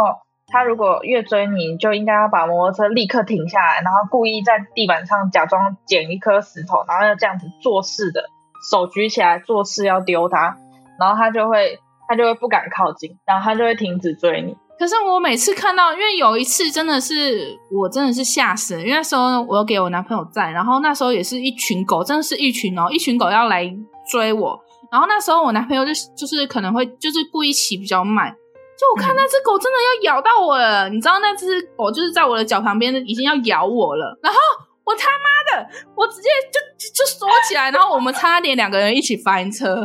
[0.51, 8.23] 他如果越追你，就应该要把摩托车立刻停下来，然后故意在地板上假装捡一颗石头，然后要这样子做事的，
[8.71, 10.55] 手举起来做事要丢它，
[10.99, 14.55] 然后他就会他就会不敢靠近，然后他就会停止追你。
[14.79, 23.69] 可是我每次看到，因为有一次真的是我真的是吓死，因为那时候我给我男朋友在，然后那时候也是一群狗，真的是一群哦，一群狗要来
[24.09, 24.57] 追我，
[24.89, 28.33] 然后那时候我男朋友就就是可能会就是故意骑比较慢。
[28.79, 34.39] 就我看那只狗真的要咬到我了，嗯、你知道那只狗就是在我的脚旁边已经要咬我了，然后
[34.85, 39.75] 我他妈的，我直接就就缩起来，然后我们差点两个人一起翻车，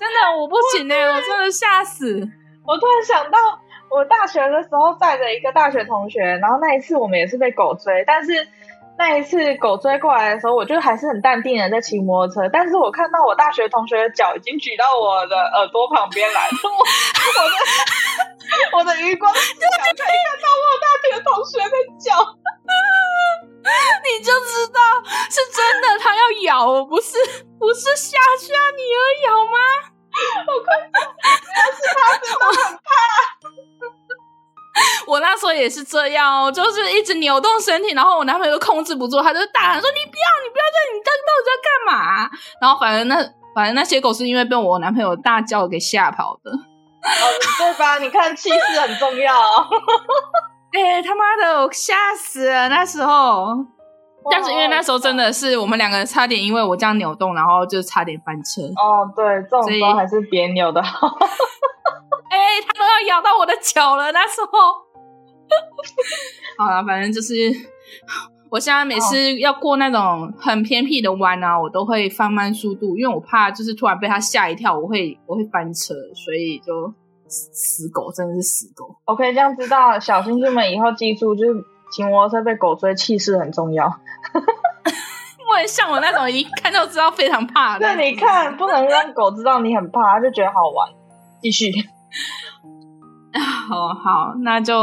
[0.00, 2.26] 真的我不行哎、欸，我真的吓死！
[2.66, 3.38] 我突然想到，
[3.90, 8.48] 我大学的时候载着一个大学同学，然后那一次我们也是被狗追，但是。
[9.02, 17.56] 那一次狗追过来的时候，我就还是很淡定的在骑摩托车，但是我看到我大学同学的脚已经举到我的耳朵旁边来， 我我的
[18.78, 22.14] 我的余光只想可以看到我大学同学的脚，
[24.06, 24.78] 你就知道
[25.28, 27.18] 是真的，他要咬我，不是
[27.58, 29.58] 不是吓吓你而已好吗？
[30.46, 32.86] 我快， 要是他真的很怕。
[35.06, 43.16] 我那时候也是这样，就是一直扭动身体，然后我男朋友控制不住，他就大喊说：“你不要，你不要这样，你到底在干嘛？”然后反正那
[43.54, 47.24] 反正那些狗是因为被我男朋友大叫给吓跑的，哦，
[47.58, 47.98] 对吧？
[47.98, 49.34] 你看气势很重要。
[50.72, 53.48] 哎、欸，他妈的，我吓死了那时候。
[54.30, 58.62] 但是因为那时候真的是我们两个人差点因为我这样扭动，然后就差点翻车。
[58.80, 61.08] 哦，对，这种时候还是别扭的好。
[62.32, 64.58] 哎、欸，他都要咬到我的脚了，那时候。
[66.56, 67.34] 好了，反正就是，
[68.50, 76.94] 我现在每次要过那种很偏僻的弯啊，我都会放慢速度，因为我怕就是突然被它吓一跳，我会我会翻车，所以就
[77.28, 78.96] 死狗，真的是死狗。
[79.04, 81.62] OK，这样知道，小星星们以后记住，就是
[81.92, 83.86] 骑摩托车被狗追，气势很重要。
[85.38, 90.88] 因为像我那种一看就知道非常怕的，那你看，不能让狗知道你很怕，它就觉得好玩。
[91.42, 91.70] 继续。
[93.68, 94.74] 好 好，那就。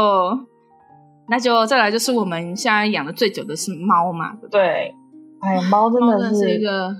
[1.32, 4.32] 那就再来，就是我们现在养的最久的是猫嘛？
[4.50, 4.92] 对，
[5.40, 6.92] 哎呀，猫真的是一个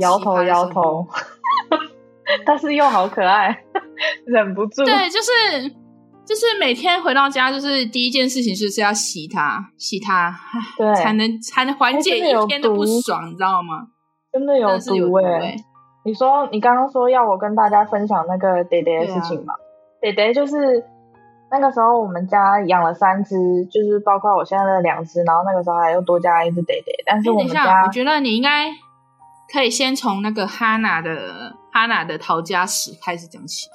[0.00, 1.06] 摇头摇头，
[2.44, 3.56] 但是又好可爱，
[4.26, 4.84] 忍不住。
[4.84, 5.70] 对，就是
[6.26, 10.36] 就是每天回到家，就是第一件事情就是要洗它，洗它，
[10.76, 13.86] 对，才能才能缓解一天的不爽，你知道吗？
[14.32, 15.54] 真的有毒哎！
[16.06, 19.54] 你说你刚刚说要我跟大家分享那个爹爹的事情吗？
[20.00, 20.84] 爹爹就是。
[21.48, 23.36] 那个时候我们家养了三只，
[23.66, 26.92] 就是包括我现在的两只，然后那个时候还又多加一只爹爹。
[27.06, 28.68] 但是我们家，我觉得你应该
[29.52, 33.68] 可以先从那个哈娜的哈娜的逃家史开始讲起。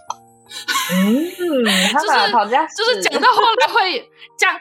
[0.93, 4.05] 嗯，哈 娜的逃家史就是讲到后来会
[4.37, 4.53] 讲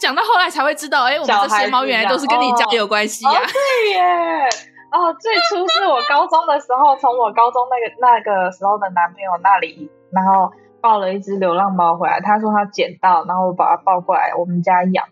[0.00, 3.46] 讲到后来才会知道，哎、欸，我们这些猫原来都是跟你家有关系呀、啊哦。
[3.46, 4.48] 对耶，
[4.92, 10.52] 哦，最初是我高中的时候，从我高中那个那个时候的男朋友那里，然后。
[10.82, 15.06] 抱了一只流浪猫回来，他说他捡到，然后我把它抱过来我们家养，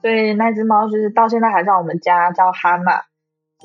[0.00, 3.04] 所以那只猫就是到现在还在我们家叫哈娜，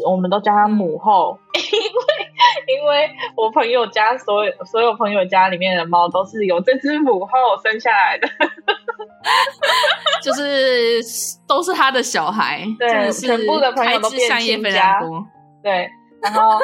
[0.05, 7.31] 我们都叫它母后， 因为因为我朋友家所有所有朋友家里面的猫都是有这只母后
[7.63, 8.27] 生下来的，
[10.21, 10.99] 就是
[11.47, 15.01] 都是他的小孩，对，全部的朋友都变亲家，
[15.63, 15.89] 对。
[16.21, 16.59] 然后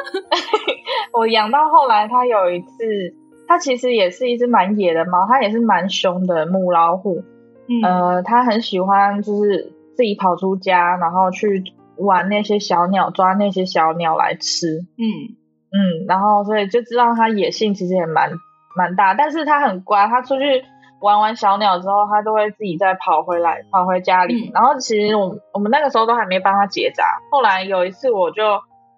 [1.14, 3.16] 我养到后来，它有一次，
[3.48, 7.24] 它其实也是一只蛮野的猫，它也是蛮凶的母老虎。
[7.70, 11.64] 嗯，呃，它很喜欢就是自己跑出家，然后去
[11.96, 14.80] 玩那些小鸟，抓那些小鸟来吃。
[14.98, 15.40] 嗯
[15.72, 18.34] 嗯，然后所以就知道它野性其实也蛮
[18.76, 20.66] 蛮大，但是它很乖，它出去
[21.00, 24.50] 玩完小鸟之后，它都会自己再跑回来，跑回家里。
[24.50, 28.44] 嗯，然后其实我我们那个时候都还没帮它结扎，后来有一次我就。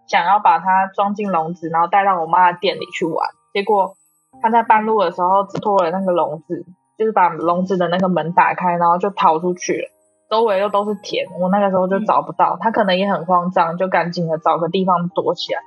[0.08, 3.96] 想要把它装进笼子，然后带到我妈的店里去玩，结果
[4.42, 6.66] 它在半路的时候只脱了那个笼子，
[6.98, 9.90] 就是把笼子的那个门打开，然后就逃出去了。
[10.30, 15.62] 周围又都是田，我那个时候就找不到，它可能也很慌张，就赶紧的找个地方躲起来。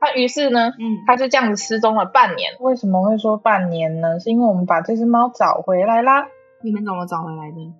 [0.00, 2.52] 它于是呢，嗯，它就这样子失踪了半年。
[2.60, 4.18] 为什么会说半年呢？
[4.20, 6.28] 是因为我们把这只猫找回来啦。
[6.62, 7.74] 你们怎么找回来的？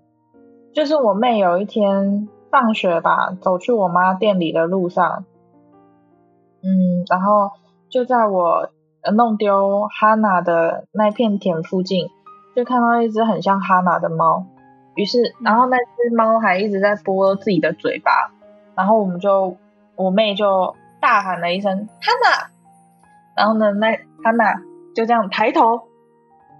[0.75, 5.25] 就是我妹有一天放学吧，走去我妈店里的路上。
[6.63, 7.51] 嗯，然后
[7.89, 8.71] 就在我
[9.15, 12.09] 弄丢哈娜的那片田附近，
[12.57, 14.45] 就看到一只很像哈娜的猫。
[14.95, 18.33] 于是，然后那只猫还一直在拨自己的嘴巴，
[18.75, 19.57] 然后我们就，
[19.95, 22.51] 我妹就大喊了一声“哈娜”，
[23.37, 24.61] 然后呢，那哈娜
[24.97, 25.83] 就这样抬头，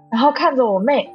[0.09, 1.13] 然后看着我妹，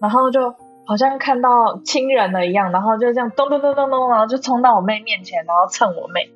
[0.00, 0.54] 然后就
[0.86, 6.30] 好像看到亲人了一样，然后就这样咚咚咚咚咚，然后就冲到我妹面前，然后蹭我妹。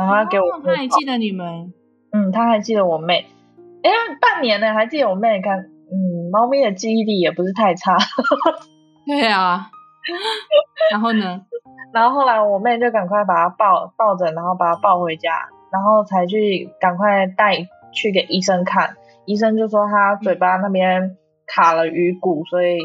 [0.00, 1.74] 然后他给我、哦，他还记得你们，
[2.10, 3.26] 嗯，他还记得我妹，
[3.82, 7.98] 哎，半年呢还记得我妹，看，嗯，猫咪的记忆力也不是太差，
[9.06, 9.70] 对啊，
[10.90, 11.42] 然后呢，
[11.92, 18.96] 然后后来我妹就赶快把它抱抱着，然后把它抱回家，然后才去赶快带去给医生看，
[19.26, 22.78] 医生就说他嘴巴那边卡了鱼骨，所以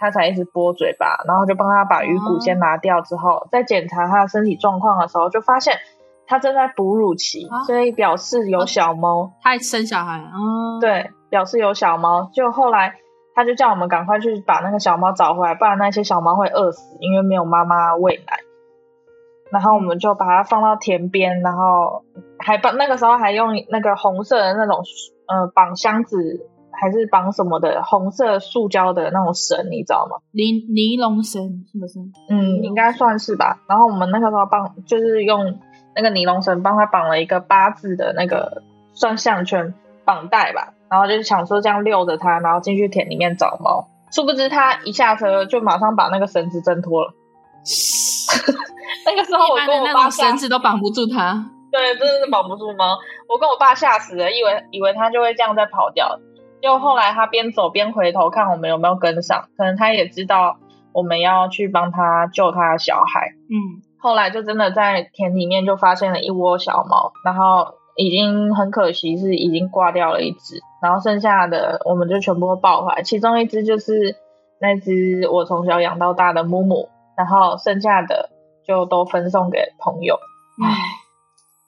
[0.00, 5.78] 他才一直拨嘴巴，然后就帮他把鱼骨先拿掉之后，在、检查他的身体状况的时候，就发现。
[6.28, 9.32] 他正在哺乳期，啊、所以表示有小猫。
[9.42, 10.80] 他还生小孩啊？
[10.80, 12.28] 对，表示有小猫。
[12.32, 12.94] 就后来
[13.34, 18.38] 他就叫我们赶快去把那个小猫找回来，不然那些小猫会饿死，因为没有妈妈喂奶。
[19.52, 22.02] 然后我们就把它放到田边，然后
[22.40, 24.82] 还把那个时候还用那个红色的那种
[25.28, 30.16] 呃绑箱子还是绑什么的红色塑胶的那种绳，你知道吗？
[30.32, 32.00] 尼尼龙绳是不是？
[32.28, 33.60] 嗯，应该算是吧。
[33.68, 35.60] 然后我们那个时候绑就是用。
[35.96, 39.74] 那个尼龙绳帮他绑了一个八字的那个算项圈
[40.04, 43.88] 绑带吧，然后就是想说这样遛着它，然后进去田里面找猫。
[44.12, 47.14] 殊不知他一下车就马上把那个绳子挣脱了。
[49.04, 52.96] 那个时候我跟我爸绳子都绑不住它，对，真的是绑不住猫。
[53.28, 56.20] 我跟我爸吓死了，以为以为他就会这样再跑掉。
[56.62, 60.58] 就后来他边走边回头看我们有没有跟上，可能他也知道
[60.92, 63.32] 我们要去帮他救他的小孩。
[63.50, 63.82] 嗯。
[64.06, 74.14] 后来就真的在田里面就发现了一窝小猫，然后已经很可惜是已经挂掉了一只，然后剩下的我们就全部抱回来，其中一只就是
[74.60, 78.30] 那只我从小养到大的木木，然后剩下的
[78.64, 80.14] 就都分送给朋友。
[80.64, 80.70] 唉，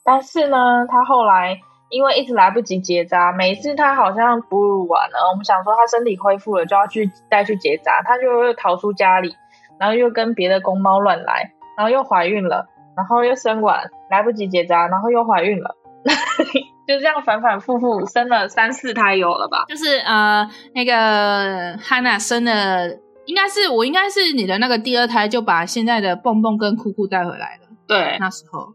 [0.04, 1.58] 但是呢，他后来
[1.90, 9.34] 因为一直来不及结扎，每一次他好像哺乳完了，我们想说他身体恢复了就要去带去结扎，他就会逃出家里，
[9.80, 11.50] 然后又跟别的公猫乱来。
[11.78, 12.66] 然后又怀孕了，
[12.96, 15.76] 然后又生完，来不及结扎，然后又怀孕了，
[16.88, 19.64] 就这样反反复复生了三四胎有了吧？
[19.68, 22.88] 就是呃，那个汉娜生了，
[23.26, 27.68] 应该是我应该是你的那个第二胎，就把现在的蹦蹦跟酷酷带回来了。
[27.86, 28.74] 对，那时候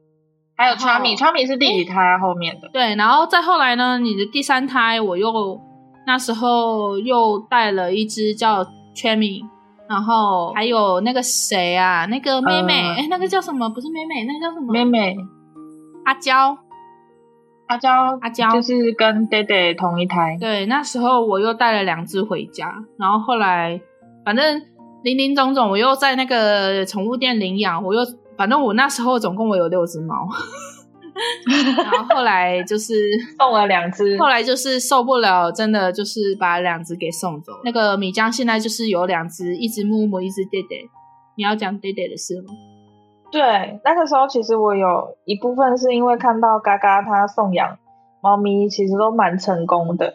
[0.56, 2.70] 还有川米，川米是第几胎后面的？
[2.72, 5.60] 对，然后再后来呢，你的第三胎我又
[6.08, 9.41] 那时候又带了一只叫川米。
[9.88, 13.69] 然后还有那个谁啊，那个妹妹，哎、呃，那个叫什么？
[13.69, 14.71] 不是妹妹，那个叫什么？
[14.71, 15.17] 妹妹，
[16.05, 16.57] 阿娇，
[17.67, 20.38] 阿娇，阿娇，就是跟爹爹同一胎。
[20.39, 23.79] 对，那时候我又带了两只回家，然后后来
[24.25, 24.61] 反正
[25.03, 28.01] 林林总总，我又在那个宠物店领养，我又
[28.38, 30.27] 反正我那时候总共我有六只猫。
[31.78, 32.93] 然后后来就是
[33.38, 37.53] 送了两只，后来就是受不了，真的就是把两只给送走。
[37.64, 40.80] 那个米江现在就是有两只，一只木木，一只爹爹。
[41.36, 42.53] 你要讲爹爹的事吗？
[43.32, 47.78] 对，那个时候其实我有一部分是因为看到嘎嘎他送养
[48.22, 50.14] 猫咪，其实都蛮成功的，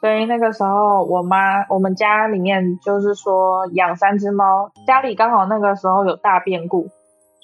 [0.00, 6.88] 所以那个时候我妈我们家里面就是说养三只猫，家里刚好那个时候有大变故，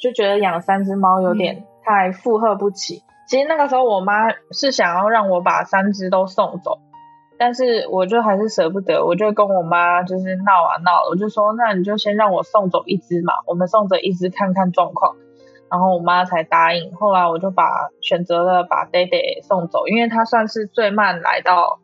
[0.01, 1.65] 就觉得养三只猫有点、嗯。
[1.91, 6.79] 太负荷不起，其实那个时候我妈是想要让我把三只都送走，
[7.39, 15.17] 但是我就还是舍不得，我就跟我妈就是闹啊闹，我就说那你就先让我送走一只嘛，我们送走一只看看状况。
[15.71, 16.97] 然后我妈才答应。
[16.97, 21.79] 后来我就把选择了把 d a d 送走，因为它算是最慢来到、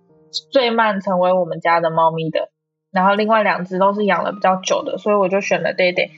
[0.50, 2.48] 最慢成为我们家的猫咪的。
[2.90, 6.10] 然后另外两只都是养了比较久的，所以我就选了 d a d。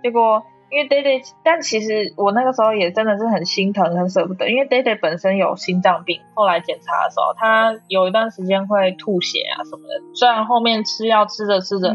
[0.00, 6.20] 结果因为但其实我那个时候也真的是很心疼、很舍不得，因为 Dayday 本身有心脏病。
[6.34, 10.14] 后来检查的时候，他有一段时间会吐血啊什么的。
[10.14, 11.94] 虽然后面吃药吃着吃着，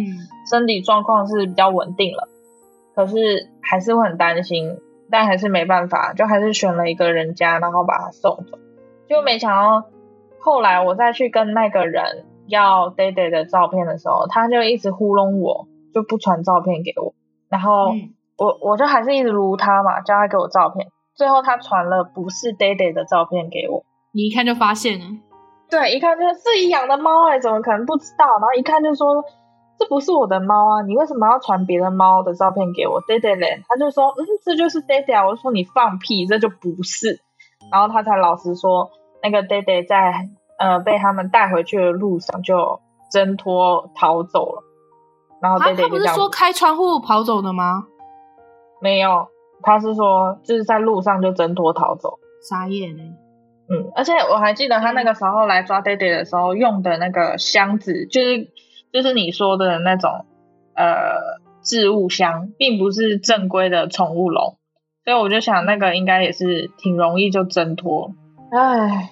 [0.49, 2.27] 身体状况是比较稳定了，
[2.95, 4.77] 可是还是会很担心。
[5.11, 8.57] 但还是没办法，就还是选了一个人家，然后把他送走。
[9.07, 9.87] 就没想到
[10.39, 17.13] 后来我再去跟那个人要 Dayday 的照片的时候，他就一直糊弄我，就不传照片给我。
[17.47, 17.93] 然后
[18.37, 20.87] 我我就还是一直撸他嘛，叫他给我照片。
[21.15, 25.05] 最后他传了不是 Dayday 的照片给我，你一看就发现了。
[25.69, 28.25] 对，一看就是自己养的猫哎，怎么可能不知道？
[28.25, 29.23] 然后一看就说。
[29.75, 30.81] 这不是我的猫啊！
[30.83, 33.63] 你为什么要传别的猫的照片给我？Dayday 嘞？
[33.67, 35.25] 他就说，嗯，这就是 Dayday 啊！
[35.25, 37.19] 我就说你放屁，这就不是。
[37.71, 38.91] 然后他才老实说，
[39.23, 40.29] 那个 Dayday 在
[40.59, 42.81] 呃被他们带回去的路上就
[43.11, 44.63] 挣脱逃走了。
[45.41, 47.87] 然后就这样，他不是说开窗户跑走的吗？
[48.83, 49.29] 没有，
[49.63, 52.19] 他是说就是在路上就挣脱逃走。
[52.47, 53.03] 傻眼呢。
[53.69, 58.49] 嗯，而且我还记得他那个时候来抓 Dayday 的时候用的那个箱子，就是。
[58.93, 60.27] 就是你说的那种，
[60.75, 61.17] 呃，
[61.63, 64.57] 置物箱，并不是正规的宠物笼，
[65.03, 68.11] 所以我就想那个应该也是挺容易就挣脱，
[68.51, 69.09] 唉，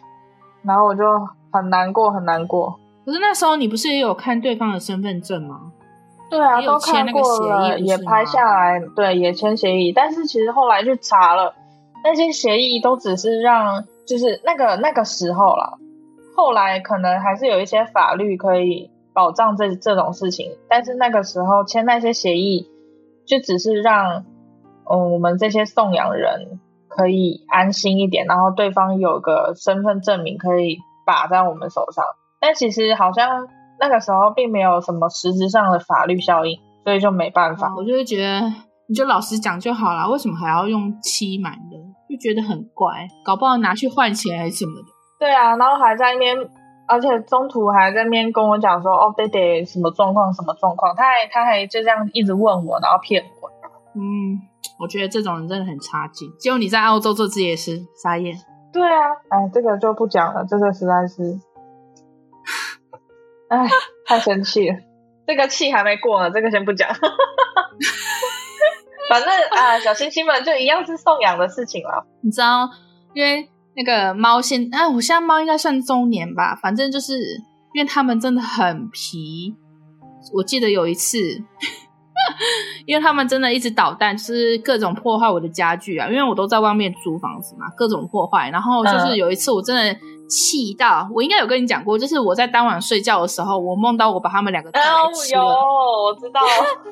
[0.61, 1.03] 然后我就
[1.51, 2.79] 很难过，很难过。
[3.03, 5.71] 可是那时候你不是也有看对方的身份证吗？
[6.31, 9.91] 对啊，都看过了，也拍下来，对，也签协议。
[9.91, 11.53] 但是其实后来去查了，
[12.03, 15.77] 那些协议都只是让，就是那个那个时候了，
[16.35, 18.89] 后来可能还是有一些法律可以。
[19.13, 22.71] 保障这这种事情，但是那个时候签那些协议，
[23.27, 24.23] 就只是让
[24.89, 32.05] 嗯我们这些送养人可以安心一点，然后对方有个身份证明可以把在我们手上。
[32.39, 33.49] 但其实好像
[33.81, 37.73] 那个时候并没有什么实质上的法律效应，所以就没办法。
[37.75, 38.41] 我就会觉得
[38.87, 41.75] 你就老实讲就好了，为什么还要用欺瞒的？
[42.07, 44.87] 就觉得很怪，搞不好拿去换钱还是什么的。
[45.19, 46.37] 对啊，然后还在那边。
[46.87, 53.49] 而且中途还在那边跟我讲说，哦，Dayday 什么状况，什么状况，他还他还就这样一直问我，然后骗我。
[53.95, 54.41] 嗯，
[54.77, 56.27] 我觉得这种人真的很差劲。
[56.37, 58.35] 结果你在澳洲做这也是傻眼。
[58.73, 61.39] 对啊，哎，这个就不讲了，这个实在是，
[63.51, 63.67] 哎，
[64.07, 64.75] 太生气了。
[65.27, 66.89] 这个气还没过呢，这个先不讲。
[69.09, 72.05] 反正啊，小星星们就一样是送养的事情了。
[72.21, 72.69] 你知道，
[73.13, 73.47] 因为。
[73.73, 77.17] 那个猫现啊，我现在猫应该算中年吧，反正就是
[77.73, 79.55] 因为它们真的很皮。
[80.33, 81.17] 我记得有一次，
[82.85, 86.09] 因为他们真的一直捣蛋，就是各种破坏我的家具啊。
[86.09, 88.49] 因为我都在外面租房子嘛，各种破坏。
[88.49, 89.97] 然后就是有一次，我真的
[90.31, 95.41] 气到，我应该有跟你讲过，就是我在当晚睡觉的时候，我梦到我把他们两个带来吃了。
[95.43, 96.39] 哦，我知道，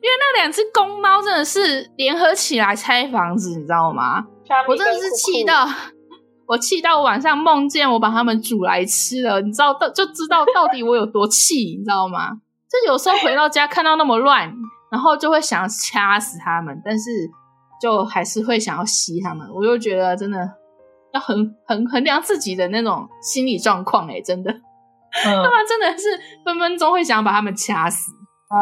[0.00, 4.24] 因为那两只公猫真的是联合起来拆房子，你知道吗？
[4.68, 5.66] 我真的是气到，
[6.46, 12.30] 我气到晚上梦见我把他们煮来吃了，你知道到 就知道到底我有多气，你知道吗？
[12.70, 14.50] 就有时候回到家看到那么乱，
[14.90, 17.10] 然后就会想要掐死他们，但是
[17.80, 19.46] 就还是会想要吸他们。
[19.54, 20.38] 我就觉得真的
[21.12, 24.52] 要衡衡衡量自己的那种心理状况，哎，真的，
[25.12, 26.08] 他们、嗯、真的是
[26.44, 28.12] 分分钟会想要把他们掐死
[28.48, 28.56] 啊！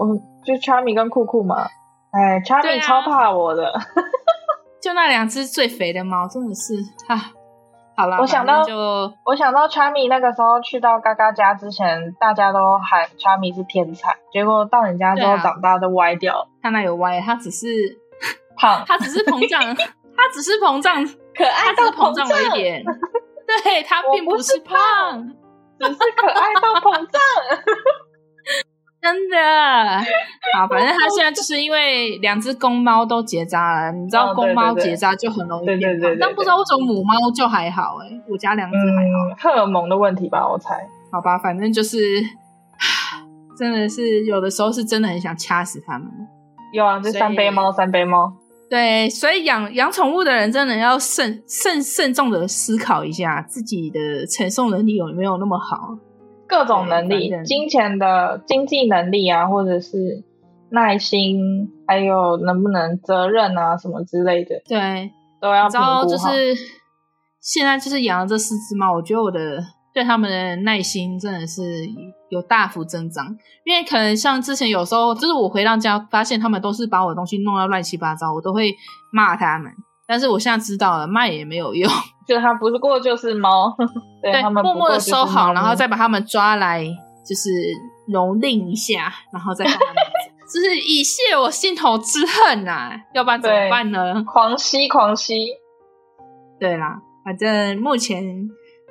[0.00, 0.14] 我
[0.44, 1.66] 就 Charmy 跟酷酷嘛，
[2.12, 3.72] 哎，Charmy 超怕我的。
[4.82, 6.74] 就那两只最肥的猫，真的是
[7.06, 7.30] 啊！
[7.94, 8.74] 好了，我想到就
[9.24, 16.48] 我想到 Charmy 那个时候去到嘎嘎家之前，大家都喊 Charmy 是天才，结果到人家之后长大都歪掉了。
[16.60, 17.20] 他那有歪？
[17.20, 17.66] 他只是
[18.56, 22.84] 胖， 他只是膨胀，他只是膨胀，可爱到膨胀了一点。
[23.64, 24.76] 对，他并不是胖，
[25.78, 27.20] 只是可爱到膨胀。
[29.02, 29.36] 真的，
[30.56, 40.88] 好，反正他现在就是因为两只公猫都结扎了，你知道公猫结扎就很容易变胖，对对对，但不知道为什么母猫就还好哎、欸，我家两只还好，荷尔蒙的问题吧，我猜。
[41.10, 41.98] 好吧，反正就是，
[43.58, 46.08] 真的是有的时候是真的很想掐死他们。
[46.72, 48.32] 有啊，这三杯猫，三杯猫。
[48.72, 55.98] 对，所以养养宠物的人真的要慎慎慎重的思考一下自己的承受能力有没有那么好。
[56.48, 60.24] 各种能力，金钱的经济能力啊，或者是
[60.70, 64.62] 耐心，还有能不能责任啊，什么之类的。
[64.66, 65.68] 对，都要。
[65.68, 66.54] 然后就是
[67.42, 69.62] 现在就是养了这四只猫，我觉得我的
[69.92, 71.62] 对他们的耐心真的是
[72.30, 73.26] 有大幅增长。
[73.64, 78.74] 因为可能像之前有时候，就是我回到家发现他们都是把我的东西弄到乱七八糟，我都会
[79.12, 79.72] 骂他们。
[80.06, 81.90] 但是我现在知道了，骂也没有用，
[82.26, 83.74] 就它不是过就是猫，
[84.22, 86.84] 对，他们默默的收好，然后再把他们抓来，
[87.24, 87.48] 就是
[88.10, 89.94] 蹂躏一下，然后再放他们，
[90.52, 92.92] 就是以泄我心头之恨呐、啊。
[93.14, 94.22] 要不然怎么办呢？
[94.24, 95.46] 狂吸狂吸。
[96.60, 98.22] 对啦，反正目前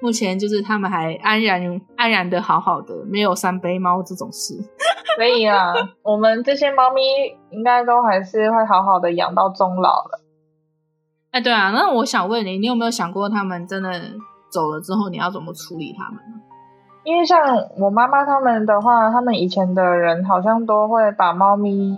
[0.01, 4.55] 目前就是他们还安然安然的好好的，没有三杯猫这种事。
[5.17, 5.73] 所以啊，
[6.03, 7.01] 我们这些猫咪
[7.49, 10.19] 应该都还是会好好的养到终老的。
[11.31, 13.89] 哎，对啊，那我想问你，你有没有想过他们真的
[14.49, 16.41] 走了之后，你要怎么处理他们呢？
[17.03, 17.39] 因为像
[17.77, 21.97] 我妈妈他们的话，他们以前的人好像都会把猫咪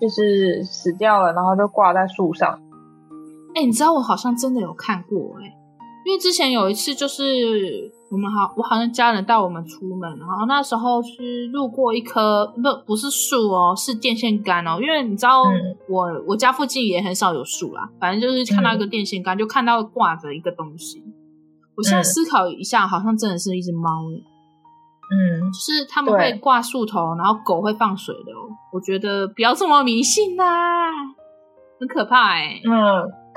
[0.00, 2.60] 就是死掉了，然后就挂在树上。
[3.54, 5.57] 哎，你知道我好像真的有看过哎，
[6.08, 7.92] 因为之前有一次就是。
[8.10, 14.78] 我们好，我好像家人带我们出门，然后那时候是路过一棵不不是树哦，是电线杆哦。
[14.80, 15.48] 因为你知道我，
[15.90, 21.02] 我、嗯、我家附近也很少有树啦，反正就是看到一个电线杆，嗯、就看到挂着一个东西。
[21.76, 24.24] 我现在思考一下，好像真的是一只猫诶。
[25.12, 28.48] 嗯，就是他们会挂树头，然后狗会放水的哦。
[28.72, 30.90] 我觉得不要这么迷信啦、啊，
[31.78, 32.62] 很可怕诶。
[32.64, 32.72] 嗯，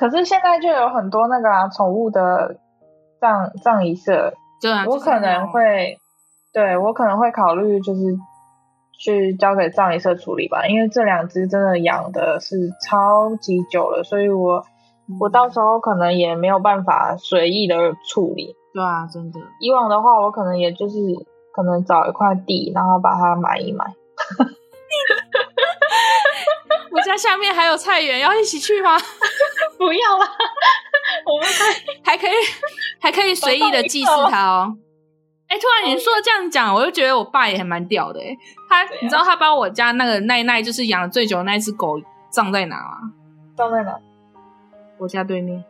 [0.02, 2.58] 可是现在就有很多那个宠、啊、物的
[3.20, 4.34] 葬葬仪社。
[4.60, 6.00] 对啊，我可能会，
[6.52, 8.02] 对，我可能会考虑就是
[9.00, 14.64] 去交给葬仪社处理吧，因为这两只真的养的是超级久了，所以我
[15.20, 18.56] 我到时候可能也没有办法随意的处理。
[18.74, 19.40] 对啊，真的。
[19.60, 20.98] 以往的话，我可能也就是
[21.54, 23.86] 可能找一块地，然后把它埋一埋。
[27.02, 28.96] 我家下面还有菜园，要一起去吗？
[29.78, 30.26] 不要了，
[31.26, 32.32] 我们还还可以。
[33.00, 34.78] 还可以随意的祭祀他哦。
[35.48, 38.20] 哎、欸，突然你说这样讲，我就觉得我爸也还蛮屌的。
[38.20, 38.38] 哎，
[38.70, 42.00] 他，你知道他把我家那个奈奈，就是养的最久的那只狗
[42.30, 43.12] 葬在哪吗？
[43.58, 43.98] 葬在哪？
[45.00, 45.64] 我家对面。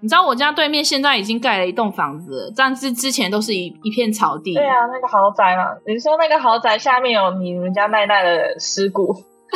[0.00, 4.54] 你知道我家对面现在已经盖了一栋房子了，但是之前都是一一片草地。
[4.54, 5.66] 对啊，那个豪宅嘛。
[5.86, 9.12] 你说那个豪宅下面有你们家奈奈的尸骨，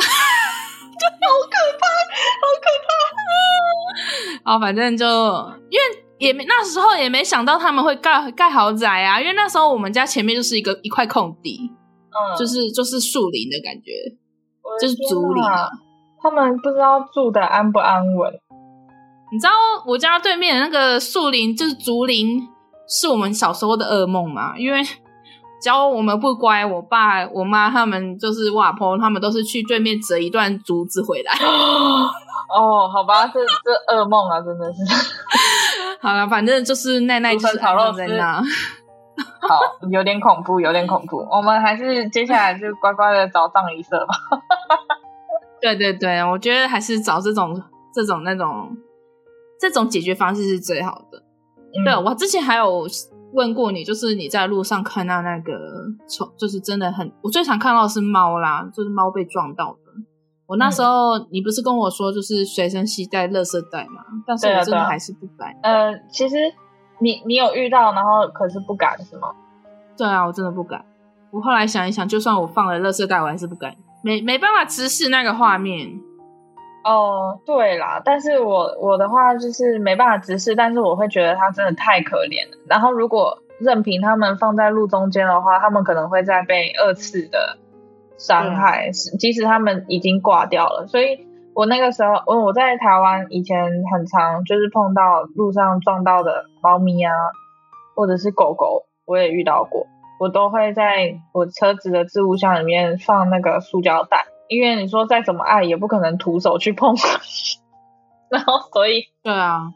[1.53, 1.83] 可怕，
[2.41, 2.67] 好可
[4.43, 4.53] 怕。
[4.53, 5.05] 哦，反正就
[5.69, 6.03] 因为。
[6.19, 11.59] 也没那时候也没想到他们会盖盖豪宅啊，因为那时候我们家前面就是一个一块空地，
[12.09, 13.91] 嗯，就是就是树林的感觉，
[14.81, 15.69] 就是竹林啊。
[16.19, 18.33] 他们不知道住的安不安稳。
[19.31, 19.51] 你知道
[19.85, 22.41] 我家对面的那个树林就是竹林，
[22.89, 24.57] 是我们小时候的噩梦嘛？
[24.57, 24.81] 因为
[25.59, 31.33] 只要我们不乖，我爸我妈他们就是外婆，他们都是去对面折一段竹子回来。
[32.49, 34.79] 哦，好吧，这这噩梦啊，真的是。
[35.99, 38.41] 好了，反正就是奈奈就是炒肉在那。
[39.41, 39.59] 好，
[39.91, 41.17] 有点恐怖，有点恐怖。
[41.29, 44.13] 我们还是接下来就乖乖的找葬仪社吧。
[45.59, 47.61] 对对对，我觉得还是找这种
[47.93, 48.77] 这种那种
[49.59, 51.17] 这种解决方式是最好的。
[51.75, 52.87] 嗯、对，我之前还有
[53.33, 55.53] 问过你，就是你在路上看到那个
[56.07, 59.79] 宠，就是真的很，我最常看到的是猫啦，就是猫被撞到的。
[60.47, 64.01] 我那时候，你不是跟我说就是随身携带垃圾袋吗？
[64.25, 65.53] 但是我真的还是不敢。
[65.61, 66.35] 呃，其实
[66.99, 69.29] 你你有遇到，然后可是不敢是吗？
[69.97, 70.85] 对啊，我真的不敢。
[71.31, 75.99] 我后来想一想，就算我放了垃圾袋，我还是不敢，没没办法直视那个画面。
[76.87, 82.57] 哦，对啦，但是我我的话就是没办法直视，但是我会觉得他真的太可怜了。
[82.67, 87.57] 然后如果任凭他们放在路中间的话，他们可能会再被二次的。
[88.19, 88.89] 伤害，
[89.19, 97.13] 即使他们已经挂掉了，所以我那个时候，我我在台湾以前很常就是碰到路上撞到的猫咪啊，
[97.95, 99.85] 或者是狗狗，我也遇到过，
[100.19, 106.95] 我都会在我车子的置物箱里面放那个塑胶袋，因为你说再怎么爱，也不可能徒手去碰，
[108.29, 109.73] 然后所以对啊，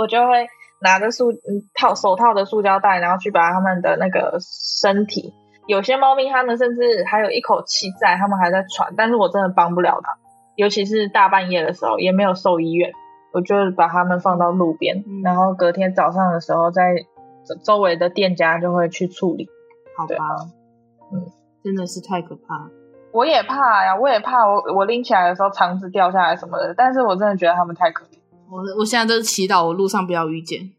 [0.00, 0.46] 我就会
[0.80, 1.32] 拿着塑
[1.74, 5.32] 套手套的塑胶袋，然后去把他们的那个身体。
[5.66, 10.18] 有些猫咪，它们甚至还有一口气在，它们还在喘，但是我真的帮不了它，
[10.56, 12.92] 尤其是大半夜的时候，也没有兽医院，
[13.32, 16.82] 我就把它们放到路边，嗯、然后隔天早上的时候，在
[17.64, 19.48] 周围的店家就会去处理。
[19.96, 20.16] 好吧，
[21.12, 21.30] 嗯，
[21.62, 22.68] 真的是太可怕。
[23.12, 28.18] 我也怕呀，我也怕我我拎起来的时候肠子掉下来什么的，但是我真的觉得他们太可怜。
[28.50, 30.70] 我我现在都是祈祷我路上不要遇见。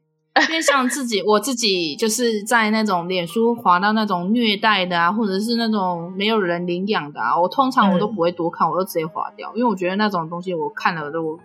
[0.49, 11.37] 因为像自己， 我自己就是在那种脸书滑到那种虐待的啊，或者是那种没有人领养的啊，我通常我都不会多看，我都直接划掉，因为我觉得那种东西我看了都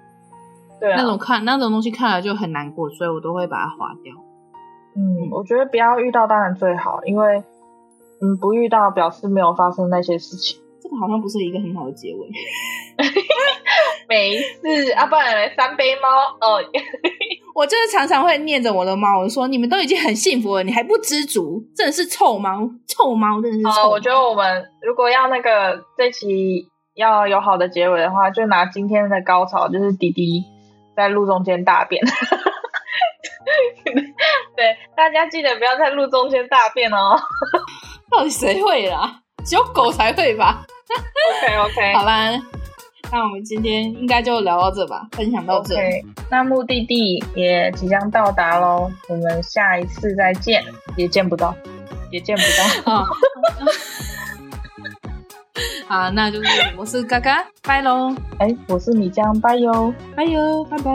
[0.80, 4.14] 对啊，那种看那种东西看了就很难过，所以我都会把它划掉。
[4.96, 7.44] 嗯，我觉得不要遇到当然最好，因为
[8.22, 10.58] 嗯不遇到表示没有发生那些事情。
[10.88, 12.28] 这个好像不是一个很好的结尾。
[14.08, 16.08] 没事啊，不然来三杯猫
[16.40, 16.64] 哦。
[17.54, 30.44] 我就是常常会念着我的猫，我说你们都已经很幸福了，你还不知足，真的是臭猫，臭猫，真的是臭我觉得我们如果要那个这期要有好的结尾的话，就拿今天的高潮，就是弟弟
[30.96, 32.02] 在路中间大便。
[34.56, 37.16] 对，大家记得不要在路中间大便哦。
[38.10, 39.20] 到底谁会啦？
[39.44, 42.40] 只有狗才会吧？OK OK， 好啦。
[43.10, 45.74] 那我们今天应该就聊到这吧，分享到这。
[45.74, 50.62] Okay, 那目的地也即将到达喽，我们下一次再见，
[50.96, 51.54] 也见不到，
[52.12, 52.42] 也见不
[52.84, 52.92] 到。
[52.92, 53.06] 好
[55.88, 58.14] 好，那就是我是嘎嘎，拜喽。
[58.38, 60.92] 哎，我是米江，拜哟，拜哟，拜拜。